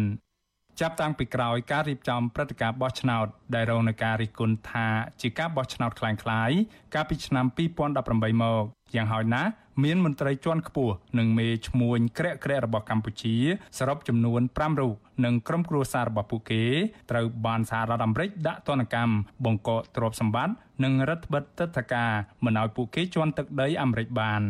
[0.81, 4.89] ចាប់តាំងពីក្រោយការរៀបចំព្រឹត្តិការណ៍បោះឆ្នោតដែលរងនឹងការរិះគន់ថា
[5.21, 6.59] ជាការបោះឆ្នោតคล้ายៗ
[6.95, 7.47] កាលពីឆ្នាំ
[7.97, 9.51] 2018មកយ៉ាងហោចណាស់
[9.85, 13.37] មានមន្ត្រីជាន់ខ្ពស់និងមេឈ្មួញក្រាក់ក្រាក់របស់កម្ពុជា
[13.79, 14.95] សរុបចំនួន5រូប
[15.25, 16.65] និងក្រុមគ្រួសាររបស់ពួកគេ
[17.11, 22.13] ត្រូវបានសហរដ្ឋអាមេរិកដាក់ទណ្ឌកម្មបង្កកទ្រព្យសម្បត្តិនិងរដ្ឋបិទទឹកធការ
[22.45, 24.43] មិនឲ្យពួកគេជន់ទឹកដីអាមេរិកបាន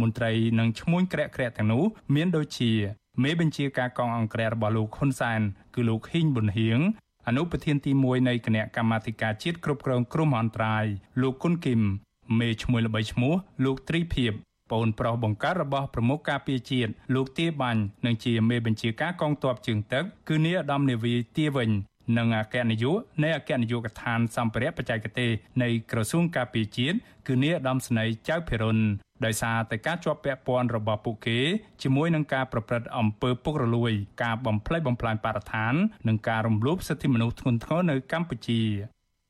[0.00, 2.72] មន្ត្រីនិងឈ្មួញក្រាក់ក្រាក់ទាំងនោះមានដូចជា
[3.23, 5.41] មេបញ្ជាការកងអង្គរៈរបស់លោកហ៊ុនសែន
[5.75, 6.79] គឺលោកហ៊ីងប៊ុនហៀង
[7.27, 10.85] អនុប្រធានទី1នៃគណៈកម្មាធិការជាតិគ្រប់គ្រងគ្រោះមហន្តរាយ
[11.21, 11.81] លោកគុនគឹម
[12.39, 13.33] មេឈ្មោះល្បីឈ្មោះ
[13.65, 14.33] លោកទ្រីភិប
[14.71, 21.71] ប្អូនប្រុសបង្កើតរបស់ប្រមុខការពារជាតិលោកទាបាញ់និងជាមេបញ្ជាការកងទ័ពជើងទឹកគឺនាយឧត្តមនាវីទាវិញ
[22.17, 25.31] និងអគ្គនាយកនៃអគ្គនាយកដ្ឋានសម្ភារៈបច្ចេកទេស
[25.63, 26.97] នៃក្រសួងការពារជាតិ
[27.27, 28.79] គឺនាយឧត្តមស្នេហ៍ចៅភិរុន
[29.25, 31.39] ដោយសារតែការជាប់ពាក់ព័ន្ធរបស់ពួកគេ
[31.83, 33.91] ជាមួយនឹងការប្រព្រឹត្តអំពើពុករលួយ
[34.23, 35.73] ការបំផ្លិចបំផ្លាញបរិស្ថាន
[36.07, 38.61] និងការរំលោភសិទ្ធិមនុស្សធ្ងន់ធ្ងរនៅកម្ពុជា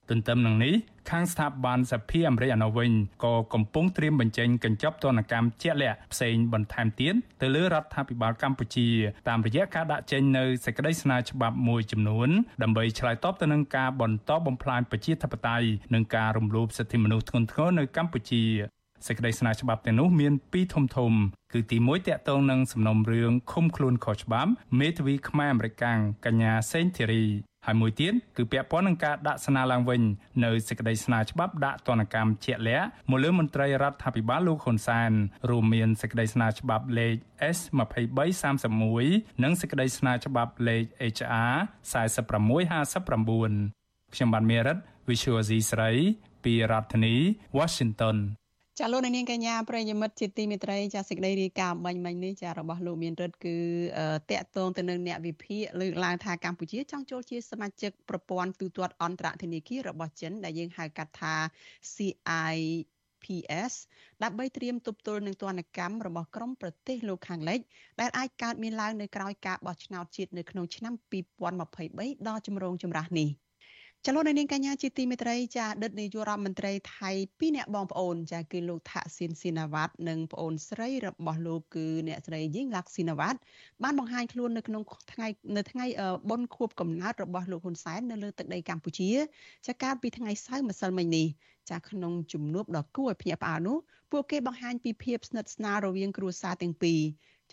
[0.09, 0.73] ទន្ទឹមនឹងនេះ
[1.09, 2.91] ខាងស្ថាប័នសភាអាមេរិកអនុវិញ
[3.23, 8.87] ក៏កំពុងត្រៀមបញ្ចេញកញ្ចប់ទណ្ឌកម្មជាក់លាក់ផ្សេងបន្ថែមទៀតទៅលើរដ្ឋាភិបាលកម្ពុជា
[9.27, 12.29] តាមរយៈការដាក់ចេញនៅសេចក្តីស្នើច្បាប់មួយចំនួន
[12.63, 18.43] ដើម្បីឆ្លើយតបទៅនឹងការបន្តបំផ្លាញប្រជាធិបតេយ្យនិងការរំលោភសិទ្ធិមនុស្សធ្ងន់ធ្ងរនៅកម្ពុជា
[19.07, 21.11] សេចក្តីស្នើច្បាប់ទាំងនោះមានពីរធំធំ
[21.53, 25.73] គឺទី1តាក់ទងនឹងសំណុំរឿងឃុំខ្លួនខុសច្បាប់មេធាវីខ្មែរអាមេរិក
[26.25, 27.23] កញ្ញាសេងធីរី
[27.65, 30.01] ហើយមួយទៀតគឺពាក់ព័ន្ធនឹងការដាក់ស្នើឡើងវិញ
[30.43, 35.11] នៅសេចក្តីស្នើច្បាប់ដាក់ទណ្ឌកម្មជាក់លាក់មកលើមន្ត្រីរដ្ឋាភិបាលលោកហ៊ុនសែន
[35.49, 37.15] រួមមានសេចក្តីស្នើច្បាប់លេខ
[37.55, 41.53] S2331 និងសេចក្តីស្នើច្បាប់លេខ HR
[41.91, 44.77] 4659ខ្ញុំបានមេរិត
[45.09, 45.91] Visual C ស្រី
[46.43, 47.15] ពីរដ្ឋធានី
[47.57, 48.17] Washington
[48.79, 53.55] ចាលោកនាងកញ្ញាប្រិយមិត្តជាទីមេត្រីចាសេចក្តីរាយការណ៍បាញ់មិញនេះចារបស់លោកមានរិទ្ធគឺ
[54.31, 61.35] តកតងទៅនឹងអ្នកវិភាគលើកឡើងថាកម្ពុជាចង់ចូលជាសមាជិកប្រព័ន្ធទូទាត់អន្តរធនាគាររបស់ចិនដែលយើងហៅកាត់ថា
[61.93, 62.57] CI
[63.23, 63.73] PS
[64.23, 67.59] ដើម្បីត្រៀមទប់ទល់នឹងទណ្ឌកម្មរបស់ក្រមប្រទេសលោកខាងលិច
[67.99, 70.93] ដែលអាចកើតមានឡើងនៅក្រៅការបោះឆ្នោតជាតិនៅក្នុងឆ្នាំ
[71.61, 73.29] 2023ដ៏ចម្រូងចម្រាសនេះ។
[74.07, 83.39] ចលនានាងកញ្ញាជាទីមេត្រីចាអតីតនាយករដ្ឋមន្ត្រីថៃពីរអ្នកបងប្អូនចាគឺលោកថាក់ស៊ីនស៊ីណាវ៉ាត់និងប្អូនស្រីរបស់លោកគឺអ្នកស្រីយីងឡាក់ស៊ីណាវ៉ាត់
[83.83, 85.85] បានបង្ហាញខ្លួននៅក្នុងថ្ងៃនៅថ្ងៃ
[86.29, 89.11] បុណ្យខួបកំណើតរបស់លោកហ៊ុនសែននៅលើទឹកដីកម្ពុជា
[89.67, 91.27] ចាកាលពីថ្ងៃសៅរ៍ម្សិលមិញនេះ
[91.71, 93.77] ចាក្នុងជំនួបដ៏គួរឲ្យភ្ញាក់ផ្អើលនោះ
[94.11, 97.01] ពួកគេបង្ហាញពីភាពស្និទ្ធស្នាលរវាងគ្រួសារទាំងពីរ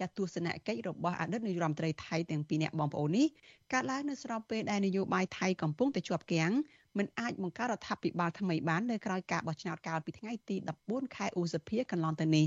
[0.03, 3.27] ចាទស្សនកិច្ចរបស់អតីតនាយរដ្ឋមន្ត្រីថៃទាំងពីរនាក់បងប្អូននេះ
[3.73, 6.53] កើតឡើងនៅស្របពេលដែលនយោបាយថៃកំពុងតែជាប់គាំង
[6.99, 12.47] មិនអាចបង្កើតរដ្ឋាភិបាលថ្មីបាននៅក្រៅការបោះឆ្នោតកាលពីថ្ងៃទី14ខែឧសភាកន្លងទៅនេះ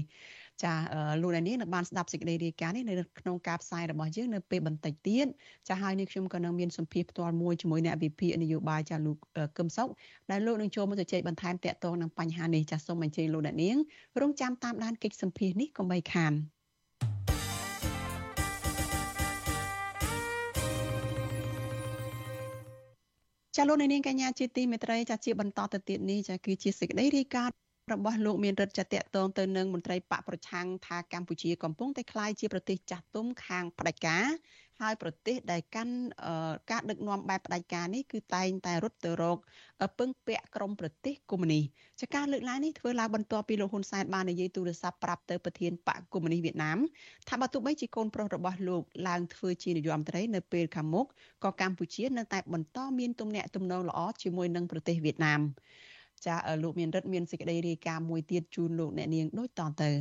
[0.64, 0.74] ចា
[1.22, 5.28] លោកនាងនឹងបានស្ដាប់សេចក្តីរាយការណ៍នេះនៅក្នុងការផ្សាយរបស់យើងនៅពេលបន្តិចទៀត
[5.70, 9.18] ចាហើយនេះខ្ញុំក៏នឹងមានសម្ភារផ្ទាល់មួយជាមួយអ្នកវិភាគនយោបាយចាលោក
[9.58, 9.88] កឹមសុក
[10.32, 13.78] ដែលលោកនឹងចូលមកជជែកបន្ថែមតកតងនឹងបញ្ហានេះចាសូមអញ្ជើញលោកអ្នកនាង
[14.22, 16.34] រងចាំតាមដានកិច្ចសម្ភារនេះកុំបីខាន។
[23.56, 27.56] ចាលោកនាងកញ្ញាជាទីមេត្រីចាជាបន្តទៅទៀតនេះចាគឺជាសេចក្តីរាយការណ៍
[27.94, 34.26] របស់លោកមានរដ្ឋចតតងទៅនឹងមន្ត្រីបកប្រឆាំងថាកម្ពុជាកំពុងតែក្លាយជាប្រទេសចាស់ទុំខាងផ្ដាច់ការ
[34.82, 35.96] ហើយប្រទេសដែលកាន់
[36.72, 39.38] ការដឹកនាំបែបផ្ដាច់ការនេះគឺតែងតែរត់ទៅរក
[40.00, 41.64] ពឹងពាក់ក្រមប្រទេសកុម្មុយនីស
[42.02, 46.78] ចាការលើកឡើងនេះធ្វើឡើងបន្ទាប់ពីលោកហ៊ុនសែនបាននិយាយទូរស័ព្ទប្រាប់ទៅប្រធានបកកុម្មុយនីសវៀតណាម
[47.30, 51.06] ថាបើទោះបីជាកូនប្រុសរបស់លោកឡើងធ្វើជានាយករដ្ឋមន្ត្រីនៅពេលខាងមុខ
[51.44, 55.42] ក៏កម្ពុជានៅតែបន្តមានទំនាក់ទំនងល្អជាមួយនឹងប្រទេសវៀតណាម
[56.26, 59.92] ចាលោកមានរិទ្ធមានសេចក្តីរាយការណ៍មួយទៀតជូនលោកអ្នកនាងដូចតទៅ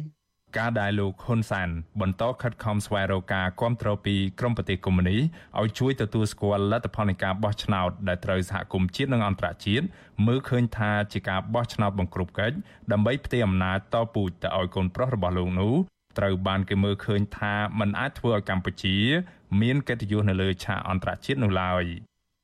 [0.59, 1.69] ការដែលលោកហ៊ុនសាន
[2.01, 5.17] បន្តខិតខំស្វែងរកការគ្រប់គ្រងពីក្រមប្រទេសកុម្មុយនី
[5.61, 9.85] ឲ្យជួយទទួលស្គាល់លទ្ធផលនៃការបោះឆ្នោតដែលត្រូវសហគមន៍ជាតិនិងអន្តរជាតិ
[10.27, 12.57] មើលឃើញថាជាការបោះឆ្នោតបង្ក្រប់កិច្ច
[12.93, 15.75] ដើម្បីផ្ទេរអំណាចតពូជទៅឲ្យកូនប្រុសរបស់លោកនោះ
[16.19, 18.97] ត្រូវបានគេមើលឃើញថាมันអាចធ្វើឲ្យកម្ពុជា
[19.61, 21.85] មានកិត្តិយសនៅលើឆាកអន្តរជាតិនោះឡើយ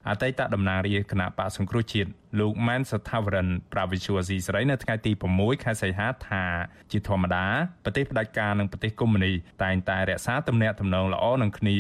[0.09, 6.45] អតីតតំណាងរាជគណៈបកសង្គ្រោះជាតិ លោកម៉ែនសថាវរិនប្រាវិសុវស៊ីស្រីនៅថ្ងៃទី6ខែសីហាថា
[6.91, 7.47] ជាធម្មតា
[7.85, 11.77] ប្រទេសផ្ដាច់ការនិងប្រទេសកុម្មុយនីតែងតែរក្សាទំនាក់ទំនងល្អនឹងគ្នា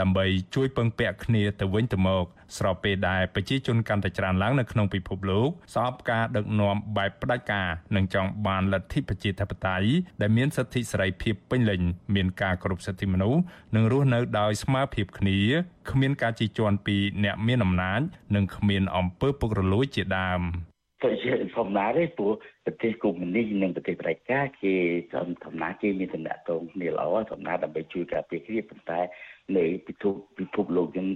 [0.00, 2.24] ដើម្បីជួយពឹងពាក់គ្នាទៅវិញទៅមក
[2.58, 9.88] ស្របពេលដែលប្រជាជនកាន់តែច្រើនឡើងនៅក្នុងពិភពលោកស្អប់ការដឹកនាំបែបផ្ដាច់ការនិងចង់បានលទ្ធិប្រជាធិបតេយ្យ
[10.20, 11.80] ដែលមានសិទ្ធិសេរីភាពពេញលេញ
[12.14, 13.40] មានការគោរពសិទ្ធិមនុស្ស
[13.76, 15.38] និងរស់នៅដោយស្មើភាពគ្នា
[15.90, 18.00] គ្មានការជិះជាន់ពីអ្នកមានអំណាច
[18.34, 20.42] និងគ្មានអំពើពុករលួយជាដើម
[21.02, 22.32] ទៅជាធម្មតាទេព្រោះ
[22.64, 24.74] ប្រទេសកុម្មុយនីសនិងប្រទេសប្រជាការគេ
[25.12, 29.00] ធម្មតាគេមានតំណែងគ្នាល្អធម្មតាដើម្បីជួយការពារគ្នាប៉ុន្តែ
[29.56, 31.08] នៅពិភពពិភពលោកយើង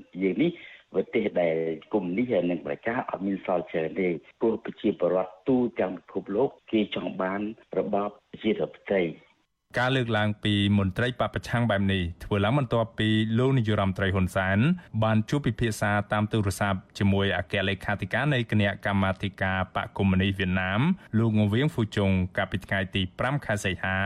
[0.42, 0.50] នេះ
[0.94, 1.56] ប្រទេសដែល
[1.92, 4.08] កុម្មុយនីសនិងប្រជាការអត់មានសល់ច្រើនទេ
[4.40, 7.40] ព្រោះប្រជាពលរដ្ឋទូទាំងពិភពលោកគេចង់បាន
[7.78, 9.27] របបប្រជាធិបតេយ្យ
[9.76, 14.58] ការលើកឡើងពីមន្ត្រីបពប្រឆាំងបែបនេះធ្វើឡើងបន្ទាប់ពីលោកនាយរដ្ឋមន្ត្រីហ៊ុនសែន
[15.02, 20.80] បានជួបពិភាក្សាតាមទូរស័ព្ទជាមួយអគ្គលេខាធិការនៃគណៈកម្មាធិការបកកុម្មុយនីសវៀតណាម
[21.18, 23.98] លោកងវៀងហ្វូជុងកាលពីថ្ងៃទី5ខែសីហា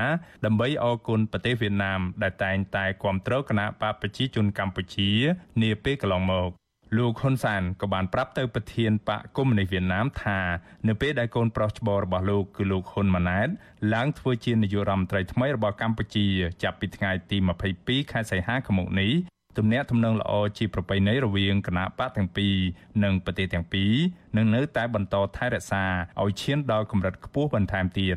[0.44, 5.11] ដើម្បីអគុណប្រទេសវៀតណាមដែលតែងតែគ្រប់គ្រងគណៈបកប្រជាជនកម្ពុជា
[5.62, 6.62] នាពេលកន្លងមក
[6.98, 10.38] លោកហ៊ុនសានក៏បានប្រាប់ទៅប្រធានបកកុម្មុយនីសវៀតណាមថា
[10.88, 13.48] នៅពេលដែលកូនប្រុសច្បងរបស់លោកគឺលោកហ៊ុនម៉ាណែត
[13.94, 16.26] ឡើងធ្វើជានាយករដ្ឋមន្ត្រីថ្មីរបស់កម្ពុជា
[16.62, 17.37] ចាប់ពីថ្ងៃទី
[17.74, 19.12] 22ខែសីហាឆ្នាំនេះ
[19.59, 22.55] ទំនាក់ទំនងល្អជាប្រពៃណីរវាងគណៈបកទាំងពីរ
[23.05, 23.92] និងប្រទេសទាំងពីរ
[24.37, 25.85] នឹងនៅតែបន្តថែរក្សា
[26.22, 28.16] ឲ្យឈានដល់កម្រិតខ្ពស់បន្ថែមទៀត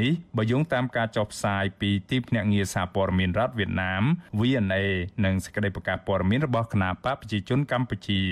[0.00, 4.02] នេះបើយោងតាមការចុះផ្សាយពីទីភ្នាក់ងារសារព័ត៌មានរដ្ឋវៀតណាម
[4.40, 4.84] VNA
[5.24, 8.22] និងសេចក្តីប្រកាសព័ត៌មានរបស់គណៈបកប្រជាជនកម្ពុជា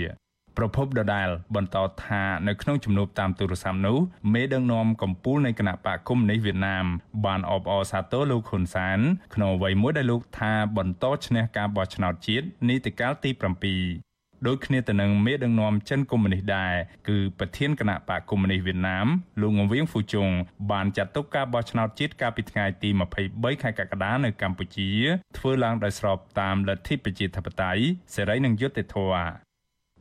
[0.56, 3.98] ប្រពន្ធដដាលបន្តថានៅក្នុងជំនួបតាមទូរស័ព្ទនោះ
[4.32, 6.86] មេដឹកនាំកម្ពុជានៃគណៈបកគុំនេះវៀតណាម
[7.24, 8.98] បានអបអរសាទរលោកហ៊ុនសាន
[9.34, 13.30] ក្នុងអ្វីមួយដែលលោកថាបន្តឈ្នះការបោះឆ្នោតជាតិនីតិកាលទី
[13.68, 14.03] 7
[14.46, 16.74] ដូចគ្នាទៅនឹងមេដឹកនាំចិនកុម្មុយនីសដែរ
[17.08, 19.06] គឺប្រធានគណៈបកកុម្មុយនីសវៀតណាម
[19.40, 20.28] លោកងវៀងហ្វូជុង
[20.70, 22.88] បានចាត់ទុកការបោះឆ្នោតជាតិកាលពីថ្ងៃទី
[23.26, 24.90] 23ខែកក្កដានៅកម្ពុជា
[25.38, 27.82] ធ្វើឡើងដោយស្របតាមលទ្ធិប្រជាធិបតេយ្យ
[28.14, 29.44] សេរីនិងយុត្តិធម៌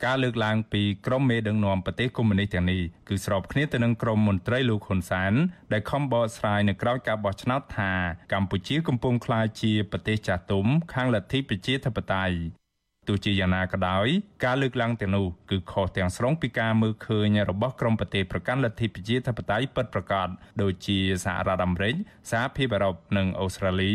[0.05, 5.33] ការលើកឡើងពីក្រុមមេដឹកនាំប្រទេសកុម្មុយនីសទាំងនេះគឺស្របគ្នាទៅនឹងក្រុមមន្ត្រីលោកហ៊ុនសែន
[5.73, 7.91] ដែលខំបកស្រាយនៅក្រៅការបោះឆ្នោតថា
[8.33, 12.62] កម្ពុជាកំពុងក្លាយជាប្រទេសចាស់ទុំខាងលទ្ធិប្រជាធិបតេយ្យ
[13.07, 14.07] ទោះជាយ៉ាងណាក៏ដោយ
[14.45, 20.27] ការលើកឡើងទាំងនោះគឺខុសទាំងស្រុងពីការមើលឃើញរបស់ក្រមប្រទេសប្រកាន់លទ្ធិប្រជាធិបតេយ្យពិតប្រាកដ
[20.61, 21.95] ដូចជាសហរដ្ឋអាមេរិក
[22.31, 23.93] សហភាពអឺរ៉ុបនិងអូស្ត្រាលី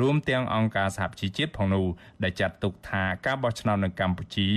[0.00, 1.86] រួមទាំងអង្គការសហប្រជាជាតិផងនោះ
[2.22, 4.48] ដែលចាត់ទុកថាការបោះឆ្នោតនៅកម្ពុជា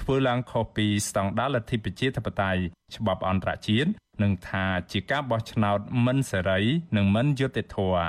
[0.00, 2.60] ធ្វើឡើងខុសពីស្តង់ដារលទ្ធិប្រជាធិបតេយ្យ
[2.96, 3.90] ច្បាប់អន្តរជាតិ
[4.22, 6.60] និងថាជាការបោះឆ្នោតមិនសេរី
[6.96, 8.08] និងមិនយុត្តិធម៌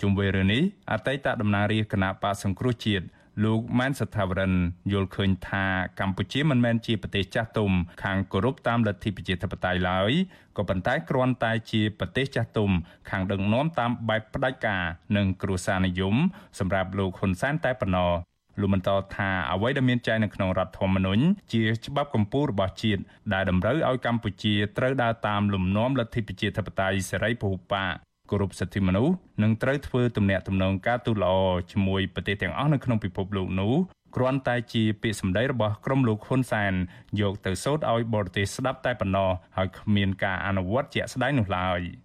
[0.00, 3.04] ជុំវិញរឿងនេះអតីតតំណាងរាជគណៈបកសង្គ្រោះជាតិ
[3.42, 4.54] លោកម៉ែនសថាវរិន
[4.92, 5.64] យល់ឃើញថា
[6.00, 10.12] កម្ពុជាមិនមែនជាប្រទេសចាស់ទុំខាងគោរពតាមលទ្ធិប្រជាធិបតេយ្យឡើយ
[10.56, 12.70] ក៏ប៉ុន្តែគ្រាន់តែជាប្រទេសចាស់ទុំ
[13.10, 14.82] ខាងដឹកនាំតាមបែបផ្ដាច់ការ
[15.16, 16.14] និងគ្រួសារនិយម
[16.58, 18.12] សម្រាប់លោកហ៊ុនសែនតែប៉ុណ្ណោះ
[18.60, 23.02] លោកបន្តថាអ្វីដែលមានចែងនៅក្នុងរដ្ឋធម្មនុញ្ញជាច្បាប់កម្ពុជារបស់ជាតិ
[23.34, 27.94] ដែលតម្រូវឲ្យកម្ពុជាត្រូវដើរតាមលំនាំលទ្ធិប្រជាធិបតេយ្យសេរីពហុបក
[28.34, 31.34] គោរពសិទ្ធិមនុស្សនិងត្រូវធ្វើទំនាក់ទំនងការទូតល្អ
[31.70, 33.74] ជាមួយប្រទេសទាំងអស់នៅក្នុងពិភពលោកនោះ
[34.16, 36.72] គ្រាន់តែជាពាក្យសម្ដីរបស់ក្រុមលោកហ៊ុនសែន
[37.20, 41.80] យកទៅសូត្រឲ្យបរទេសស្ដាប់តែប៉ុណ្ណោះហើយគ្មានការអនុវត្តជាក់ស្ដែងនោះឡើយ។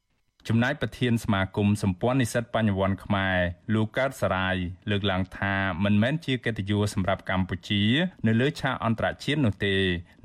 [0.52, 3.38] ចំណែកប្រធានសមាគមសម្ព័ន្ធនិស្សិតបញ្ញវន្តខ្មែរ
[3.74, 4.56] លោកកើតសរាយ
[4.90, 7.84] លើកឡើងថាមិនមែនជាកិត្តិយសសម្រាប់កម្ពុជា
[8.28, 9.76] នៅលើឆាកអន្តរជាតិនោះទេ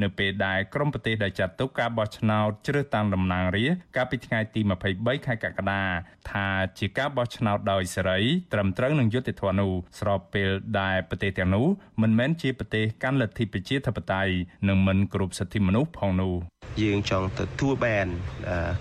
[0.03, 4.61] នៅពេលដែលក្រុមប្រទេសដែលចាត់ទុកការបោះឆ្នោតជ្រើសតាំងតំណាងរាស្ត្រកាលពីថ្ងៃទី
[4.95, 5.83] 23ខែកក្កដា
[6.31, 6.47] ថា
[6.79, 8.21] ជាការបោះឆ្នោតដោយសេរី
[8.53, 11.67] ត្រឹមត្រូវនឹងយុត្តិធម៌នោះស្របពេលដែលប្រទេសទាំងនោះ
[12.03, 14.33] មិនមែនជាប្រទេសកាន់លទ្ធិប្រជាធិបតេយ្យ
[14.69, 16.35] និងមិនគោរពសិទ្ធិមនុស្សផងនោះ
[16.83, 18.07] យើងចង់ទទួលបាន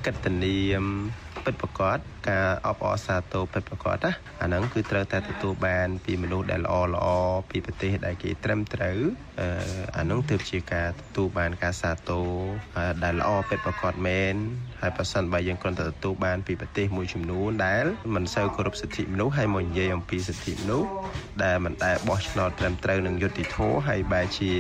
[0.05, 0.83] កិត្តិនាម
[1.45, 7.07] ពិតប្រកបការអបអរសាទរពិតប្រកបណាអាហ្នឹងគឺត្រូវតែទទួលបាន ពីមនុស្សដែលល្អល្អ
[7.49, 8.99] ពីប្រទេសដែលគេត្រឹមត្រូវ
[9.97, 12.27] អាហ្នឹងទើបជាការទទួលបានការសាទរ
[13.03, 14.33] ដែលល្អពិតប្រកបមែន
[14.81, 20.89] ហើយប្រសិនបើយើងគ្រាន់តែទទួលបានពីប្រទេសមួយចំនួនដែលមិនសូវគោរពសិទ្ធិមនុស្សហើយមកនិយាយអំពីសិទ្ធិមនុស្ស
[21.43, 24.51] ដែលមិនដែលបោះឆ្នោតត្រឹមត្រូវនឹងយុត្តិធម៌ហើយបែរជា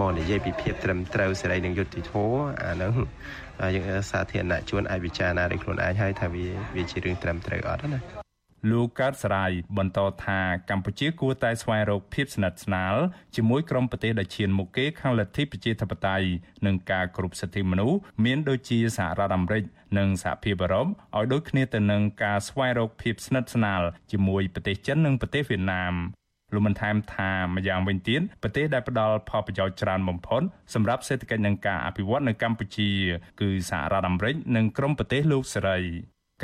[0.00, 2.94] មកនិយាយពីភាពត្រឹមត្រូវសេរីនិងយុត្តិធម៌អាហ្នឹង
[3.74, 8.28] យើងសាធារណជនអាចពិចារណាដោយខ្លួនឯងហើយថាវាវាជារឿងត្រឹមត្រូវអត់ណា
[8.70, 12.94] លោកកើតសរាយបន្តថាកម្ពុជាគួរតែស្វែងរកភាពស្និទ្ធស្នាល
[13.36, 16.26] ជាមួយក្រុមប្រទេសដែលឈានមុខគេខាងលទ្ធិប្រជាធិបតេយ្យ
[16.66, 19.62] និងការគោរពសិទ្ធិមនុស្សមានដូចជាសហរដ្ឋអាមេរិក
[19.98, 23.82] និងសហភាពអឺរ៉ុបឲ្យដូចគ្នាទៅនឹងការស្វែងរកភាពស្និទ្ធស្នាល
[24.12, 25.94] ជាមួយប្រទេសចិននិងប្រទេសវៀតណាម
[26.54, 30.42] លោកបានថែមថាម្យ៉ាងវិញទៀតប្រទេសដែលផ្ដល់ផលប្រយោជន៍ច្រើនបំផុត
[30.74, 32.90] សម្រាប់សេដ្ឋកិច្ចនិងការអភិវឌ្ឍនៅកម្ពុជា
[33.40, 35.78] គឺសហរដ្ឋអាមេរិកនិងក្រុមប្រទេសលោកសេរី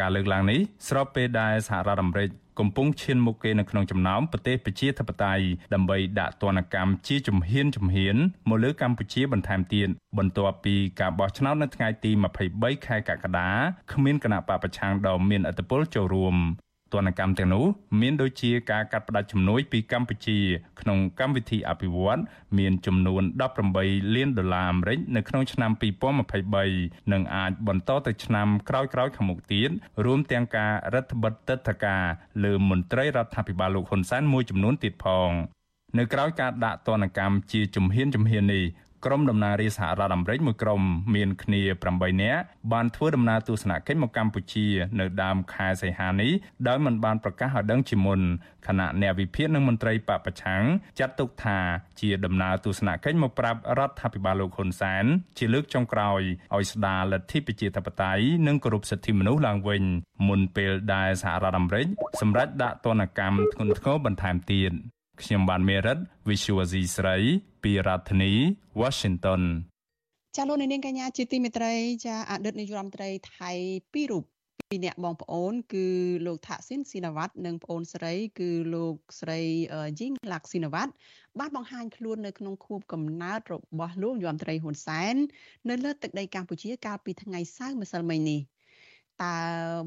[0.00, 8.16] ការលើកឡើងនេះស្របពេលដែលសហរដ្ឋអាមេរិកកំពុងឈានមុខគេនៅក្នុងចំណោមប្រទេសប្រជាធិបតេយ្យដើម្បីដាក់ទណ្ឌកម្មជាជំហានជំហាន
[8.48, 9.88] មកលើកម្ពុជាបន្ថែមទៀត
[10.18, 12.10] បន្ទាប់ពីការបោះឆ្នោតនៅថ្ងៃទី
[12.48, 13.48] 23ខែកក្កដា
[13.92, 16.36] គ្មានគណៈបពប្រឆាំងដ៏មានឥទ្ធិពលចូលរួម
[16.94, 17.64] ទទណ្ឌកម្មទាំងនោះ
[18.00, 20.38] មានដូចជាការកាត់ផ្តាច់ជំនួយពីកម្ពុជា
[20.80, 22.20] ក្នុងកម្មវិធីអភិវឌ្ឍ
[22.58, 23.22] មានចំនួន
[23.68, 25.70] 18លានដុល្លារអាមេរិកនៅក្នុងឆ្នាំ
[26.42, 29.70] 2023និងអាចបន្តទៅឆ្នាំក្រោយៗខាងមុខទៀត
[30.04, 32.04] រួមទាំងការរដ្ឋបិទទឹកធការ
[32.44, 35.32] លើមន្ត្រីរដ្ឋាភិបាលលោកហ៊ុនសែនមួយចំនួនទៀតផង
[35.98, 38.64] នៅក្រៅការដាក់ទណ្ឌកម្មជាជំហានជំហាននេះ
[39.06, 40.82] ក្រុមដំណើររាជសហរដ្ឋអាមេរិកមួយក្រុម
[41.14, 41.62] មានគ្នា
[41.92, 44.66] 8នាក់បានធ្វើដំណើរទស្សនកិច្ចមកកម្ពុជា
[45.00, 46.32] នៅដើមខែសីហានេះ
[46.68, 48.20] ដោយមិនបានប្រកាសឲ្យដឹងជាមុន
[48.66, 50.62] គណៈអ្នកវិភាគនិងមន្ត្រីបពប្រឆាំង
[50.98, 51.58] ចាត់ទុកថា
[52.00, 55.04] ជាដំណើរទស្សនកិច្ចមកប្រាប់រដ្ឋាភិបាលលោកហ៊ុនសែន
[55.38, 56.20] ជាលើកចុងក្រោយ
[56.54, 59.82] ឲ្យស្ដារលទ្ធិប្រជាធិបតេយ្យនិងគោរពសិទ្ធិមនុស្សឡើងវិញ
[60.28, 61.86] មុនពេលដែលសហរដ្ឋអាមេរិក
[62.20, 64.72] សម្រេចដាក់ទណ្ឌកម្មធ្ងន់ធ្ងរបន្ថែមទៀត
[65.22, 67.18] ខ្ញុំបានមេរិត Visual C ស្រី
[67.64, 68.32] ពីរដ្ឋធានី
[68.80, 69.42] Washington
[70.36, 71.74] ចាលោកនាងកញ្ញាជាទីមេត្រី
[72.06, 73.50] ចាអតីតនាយករដ្ឋមន្ត្រីថៃ
[73.92, 74.24] ពីររូប
[74.58, 75.86] ពីរអ្នកបងប្អូន គឺ
[76.26, 79.40] លោកថាក់ស៊ីនស៊ីណាវ៉ាត់និងប្អូនស្រី គឺលោកស្រី
[79.98, 80.92] យីងឡាក់ស៊ីណាវ៉ាត់
[81.38, 85.14] បានបង្ហាញខ្លួននៅក្នុងខួបកំណើតរបស់លោកយមត្រីហ៊ុនសែន
[85.68, 88.40] នៅលើទឹកដីកម្ពុជាកាលពីថ្ងៃសៅរ៍ម្សិលមិញនេះ
[89.22, 89.36] តើ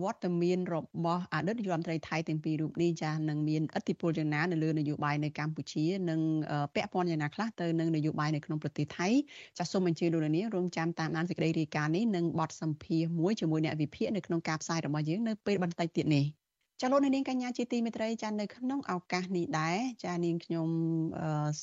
[0.03, 6.19] វត្តមានរបស់អតីតនាយករដ្ឋមន្ត្រីថៃទាំងពីររូបនេះចានឹងមានឥទ្ធិពលយ៉ាងណានៅលើនយោបាយនៅកម្ពុជានិង
[6.75, 9.07] ពាក់ព័ន្ធយ៉ាងណាខ្លះទៅនឹងនយោបាយនៅក្នុងប្រទេសថៃ
[9.57, 16.46] ចាសសូមអញ្ជើញលោកនាងរងចាំតាមដានសេចក្តីរាយការណ៍នេះនិងបទសម្ភាសន៍មួយជាមួយអ្នកវិភាគនៅក្នុងការផ្សាយរបស់យើងនៅពេលបន្តិចទៀតនេះ
[16.81, 20.69] ចាលោកនាងកញ្ញាជាទីមេត្រីចានៅក្នុងឱកាសនេះដែរចានាងខ្ញុំ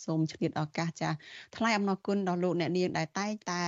[0.04, 1.10] សូមឆ្លៀតឱកាសចា
[1.56, 3.64] ថ្លែងអំណរគុណដល់លោកអ្នកនាងដែលតែងតែ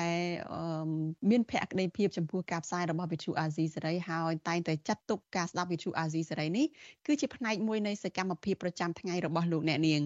[1.30, 6.66] មានភក្ដីភាពចំពោះការផ្សាយរបស់វិទ្យុអាស៊ីសេរីហើយតែងតែចាត់ទុកការស្ដាប់វិទ្យុអាស៊ីសេរីនេះ
[7.06, 10.02] គឺជាផ្នែកមួយនៃសកម្មភាពប្រចាំថ្ងៃរបស់លោកអ្នកនាង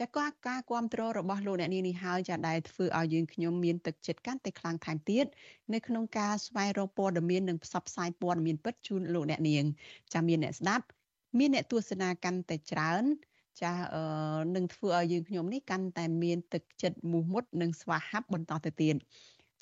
[0.00, 5.26] ចាក៏ការគ្រប់គ្រងរបស់លោកអ្នកនាងនេះហើយចាដែលធ្វើឲ្យយើងខ្ញុំមានទឹកចិត្តកាន់តែខ្លាំងថែមទៀត
[5.72, 9.64] នៅក្នុងការស្វែងរកព័ត៌មាននិងផ្សព្វផ្សាយព័ត៌មានពិតជូនលោកអ្នកនាង
[10.14, 10.84] ចាមានអ្នកស្ដាប់
[11.38, 13.04] មានអ្នកទស្សនាកាន់តែច្រើន
[13.62, 13.72] ចា
[14.56, 18.94] នឹងធ្វើឲ្យយើងខ្ញុំនេះកាន់តែមានទឹកចិត្តមោះមុតនិងស្វាហាប់បន្តទៅទៀត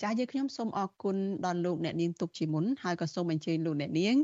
[0.04, 4.16] ចាយើងខ្ញុំសូមអរគុណដល់លោកអ្នកនាងទុកជាមុនហើយក៏សូមអញ្ជើញលោកអ្នកនាង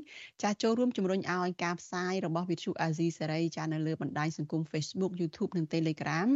[0.43, 6.29] ចាចូលរួមជំរុញឲ្យការផ្សាយរបស់ Vithu Azizi សេរីចានៅលើបណ្ដាញសង្គម Facebook YouTube និង Telegram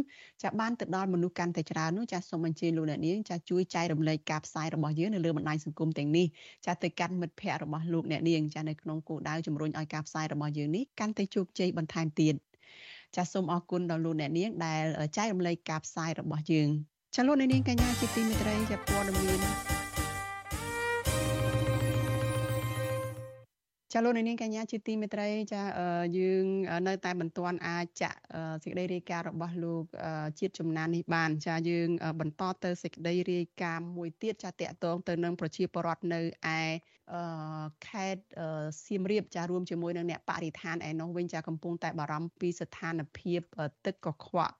[0.43, 6.27] ចាបានទៅដល់មនុស្សកាន់តែច្រើននោះចាសូមអញ្ជើញលោកអ្នកនាងចាជួយចែករំលែកការផ្សាយរបស់យើងនៅលើបណ្ដាញសង្គមទាំងនេះ
[6.65, 12.35] ចាទៅកាន់មិត្តភ័ក្តិរបស់លោកអ្នកនាងចានៅក្នុងគោលដៅជំរុញឲ្យការផ្សាយរបស់យើងនេះកាន់តែជោគជ័យបន្ថែមទៀត
[13.15, 14.83] ចាសសូមអរគុណដល់លោកអ្នកនាងដែល
[15.17, 19.39] ចែករំលែកការផ្សាយរបស់យើង ចាលោកនាងកញ្ញាជាទីមេត្រីជាព័ត៌មាន
[23.93, 25.63] ចាលោកនាងកញ្ញាជាទីមេត្រីចា
[26.17, 26.45] យើង
[26.87, 28.17] នៅតែមិនទាន់អាចចាក់
[28.63, 29.83] សេចក្តីរាយការណ៍របស់លោក
[30.39, 36.21] ជាតិចំណាននេះបាន ចាយើងបន្តទៅសេចក្តីរាយការណ៍មួយទៀតចាតកតងទៅនឹងប្រជាពលរដ្ឋនៅ
[36.57, 36.61] ឯ
[37.87, 38.23] ខេត្ត
[38.85, 43.41] សៀមរាបចារួមជាមួយនឹងអ្នកបរិស្ថានឯនោះវិញចាកំពុងតែបារម្ភពីស្ថានភាព
[43.85, 44.55] ទឹកកខ្វក់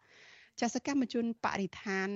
[0.64, 2.10] ចាសកម្មជនបរិស្ថាន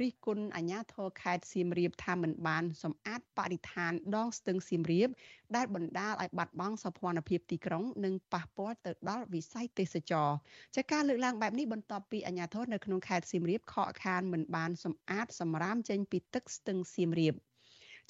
[0.00, 5.08] រិះគន់អាជ្ញាធរខេត្តសៀមរាបថាមិនបានសម្អាតបរិស្ថានដងស្ទឹងសៀមរាប
[5.56, 10.28] ដែលបណ្ដាលឲ្យបាត់បង់សោភ័ណភាពទីក្រុង និងប៉ះពាល់ទៅដល់វិស័យទេសចរ
[10.76, 17.34] ចាការលើកឡើងបែបនេះបន្ទាប់ពីអាជ្ញាធរនៅក្នុងខេត្តសៀមរាបខកខានមិនបានសម្អាតសម្រាមចេញពីទឹកស្ទឹងសៀមរាប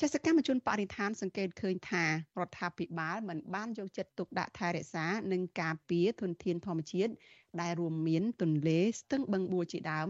[0.00, 2.08] ចាសកម្មជនបរិស្ថានសង្កេតឃើញថារ
[2.46, 7.12] ដ្ឋាភិបាលមិនបានយកចិត្តទុកដាក់ថែរក្សានិងការពារធនធានធម្មជាតិ
[7.60, 10.08] ដែលរួមមានទន្លេស្ទឹងបឹងបួជាដើម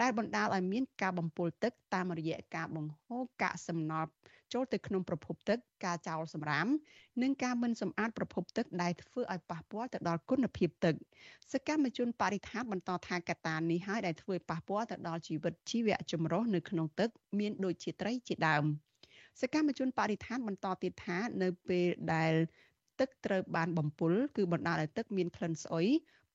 [0.00, 4.10] ដែលបណ្ដាលឲ្យមានការបំពុលទឹកតាមរយៈការបង្ហូរកាកសំណល់
[4.52, 6.66] ចូលទៅក្នុងប្រភពទឹកការចោលសម្រាម
[7.22, 10.94] និងការមិនសម្អាតប្រភពទឹកដែលធ្វើឲ្យប៉ះពាល់ទៅដល់គុណភាពទឹក
[11.52, 18.64] សកម្មជនបរិស្ថានបន្តថាកត្តានេះហើយដែលធ្វើឲ្យប៉ះពាល់ទៅដល់ជីវិតជីវៈចម្រុះនៅក្នុងទឹកមានដូចជាត្រីជាដើម
[19.40, 22.32] សកម្មជនបរិស្ថានបន្តទៀតថានៅពេលដែល
[23.00, 25.86] ទឹកត្រូវបានបំពុលគឺបណ្ដាលឲ្យទឹកមានក្លិនស្អុយ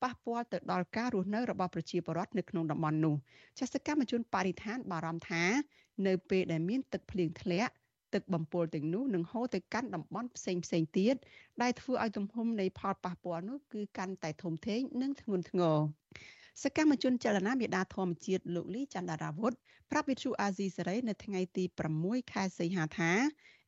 [0.02, 3.14] ប៉ះពាល់ទៅដល់ការរស់នៅរបស់ប្រជាពលរដ្ឋនៅក្នុងតំបន់នោះ
[3.58, 5.44] ចាសកម្មជនបរិស្ថានបារម្ភថា
[6.06, 7.72] នៅពេលដែលមានទឹកភ្លៀងធ្លាក់
[8.14, 11.14] ទឹកបំពុលទាំងនោះនឹងហូរទៅកាន់តំបន់ផ្សេងផ្សេងទៀត
[11.62, 15.78] ដែលធ្វើឲ្យទំហំនៃផលប៉ះពាល់នោះគឺកាន់តែធំធេងនិងធ្ងន់ធ្ងរ
[16.62, 19.52] សកម្មជនចលនាមេដាធម្មជាតិលោកលីចន្ទរាវុធ
[19.90, 21.64] ប្រាប់វិទ្យុអាស៊ីសេរីនៅថ្ងៃទី
[21.98, 23.12] 6ខែសីហាថា